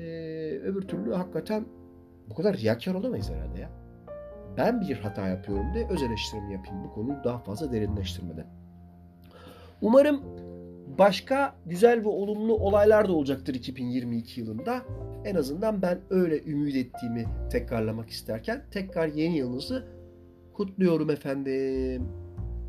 öbür 0.64 0.82
türlü 0.82 1.14
hakikaten 1.14 1.66
bu 2.30 2.36
kadar 2.36 2.58
riyakar 2.58 2.94
olamayız 2.94 3.30
herhalde 3.30 3.60
ya. 3.60 3.70
Ben 4.58 4.82
bir 4.82 4.96
hata 4.96 5.28
yapıyorum 5.28 5.74
diye 5.74 5.88
öz 5.90 6.04
eleştirimi 6.04 6.54
yapayım 6.54 6.84
bu 6.84 6.94
konuyu 6.94 7.24
daha 7.24 7.40
fazla 7.40 7.72
derinleştirmeden. 7.72 8.46
Umarım 9.82 10.22
başka 11.00 11.56
güzel 11.66 12.04
ve 12.04 12.08
olumlu 12.08 12.54
olaylar 12.54 13.08
da 13.08 13.14
olacaktır 13.14 13.56
2022 13.56 14.42
yılında. 14.42 14.82
En 15.26 15.36
azından 15.36 15.82
ben 15.82 16.00
öyle 16.10 16.44
ümit 16.44 16.76
ettiğimi 16.76 17.26
tekrarlamak 17.52 18.10
isterken 18.10 18.66
tekrar 18.72 19.08
yeni 19.08 19.38
yılınızı 19.38 19.88
kutluyorum 20.54 21.10
efendim. 21.10 22.08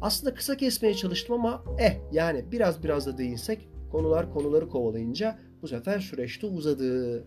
Aslında 0.00 0.34
kısa 0.34 0.56
kesmeye 0.56 0.94
çalıştım 0.94 1.34
ama 1.34 1.64
eh 1.78 1.96
yani 2.12 2.44
biraz 2.52 2.84
biraz 2.84 3.06
da 3.06 3.18
değinsek 3.18 3.68
konular 3.92 4.32
konuları 4.32 4.68
kovalayınca 4.68 5.38
bu 5.62 5.68
sefer 5.68 6.00
süreçte 6.00 6.46
uzadı. 6.46 7.24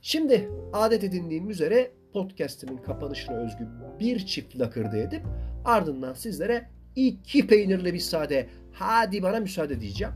Şimdi 0.00 0.50
adet 0.72 1.04
edindiğim 1.04 1.50
üzere 1.50 1.90
podcast'imin 2.12 2.76
kapanışına 2.76 3.36
özgü 3.36 3.68
bir 4.00 4.18
çift 4.26 4.60
lakırdı 4.60 4.96
edip 4.96 5.22
ardından 5.64 6.14
sizlere 6.14 6.68
iki 6.96 7.46
peynirli 7.46 7.94
bir 7.94 7.98
sade 7.98 8.46
hadi 8.80 9.22
bana 9.22 9.40
müsaade 9.40 9.80
diyeceğim. 9.80 10.14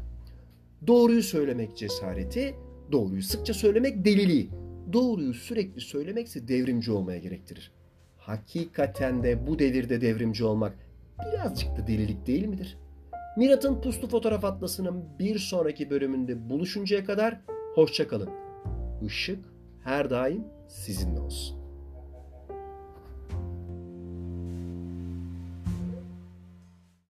Doğruyu 0.86 1.22
söylemek 1.22 1.76
cesareti, 1.76 2.54
doğruyu 2.92 3.22
sıkça 3.22 3.54
söylemek 3.54 4.04
deliliği. 4.04 4.50
Doğruyu 4.92 5.34
sürekli 5.34 5.80
söylemekse 5.80 6.48
devrimci 6.48 6.92
olmaya 6.92 7.18
gerektirir. 7.18 7.72
Hakikaten 8.16 9.22
de 9.22 9.46
bu 9.46 9.58
devirde 9.58 10.00
devrimci 10.00 10.44
olmak 10.44 10.78
birazcık 11.32 11.76
da 11.76 11.86
delilik 11.86 12.26
değil 12.26 12.46
midir? 12.46 12.78
Mirat'ın 13.36 13.80
Puslu 13.80 14.08
Fotoğraf 14.08 14.44
Atlası'nın 14.44 15.04
bir 15.18 15.38
sonraki 15.38 15.90
bölümünde 15.90 16.50
buluşuncaya 16.50 17.04
kadar 17.04 17.40
hoşçakalın. 17.74 18.30
Işık 19.02 19.44
her 19.84 20.10
daim 20.10 20.44
sizinle 20.68 21.20
olsun. 21.20 21.63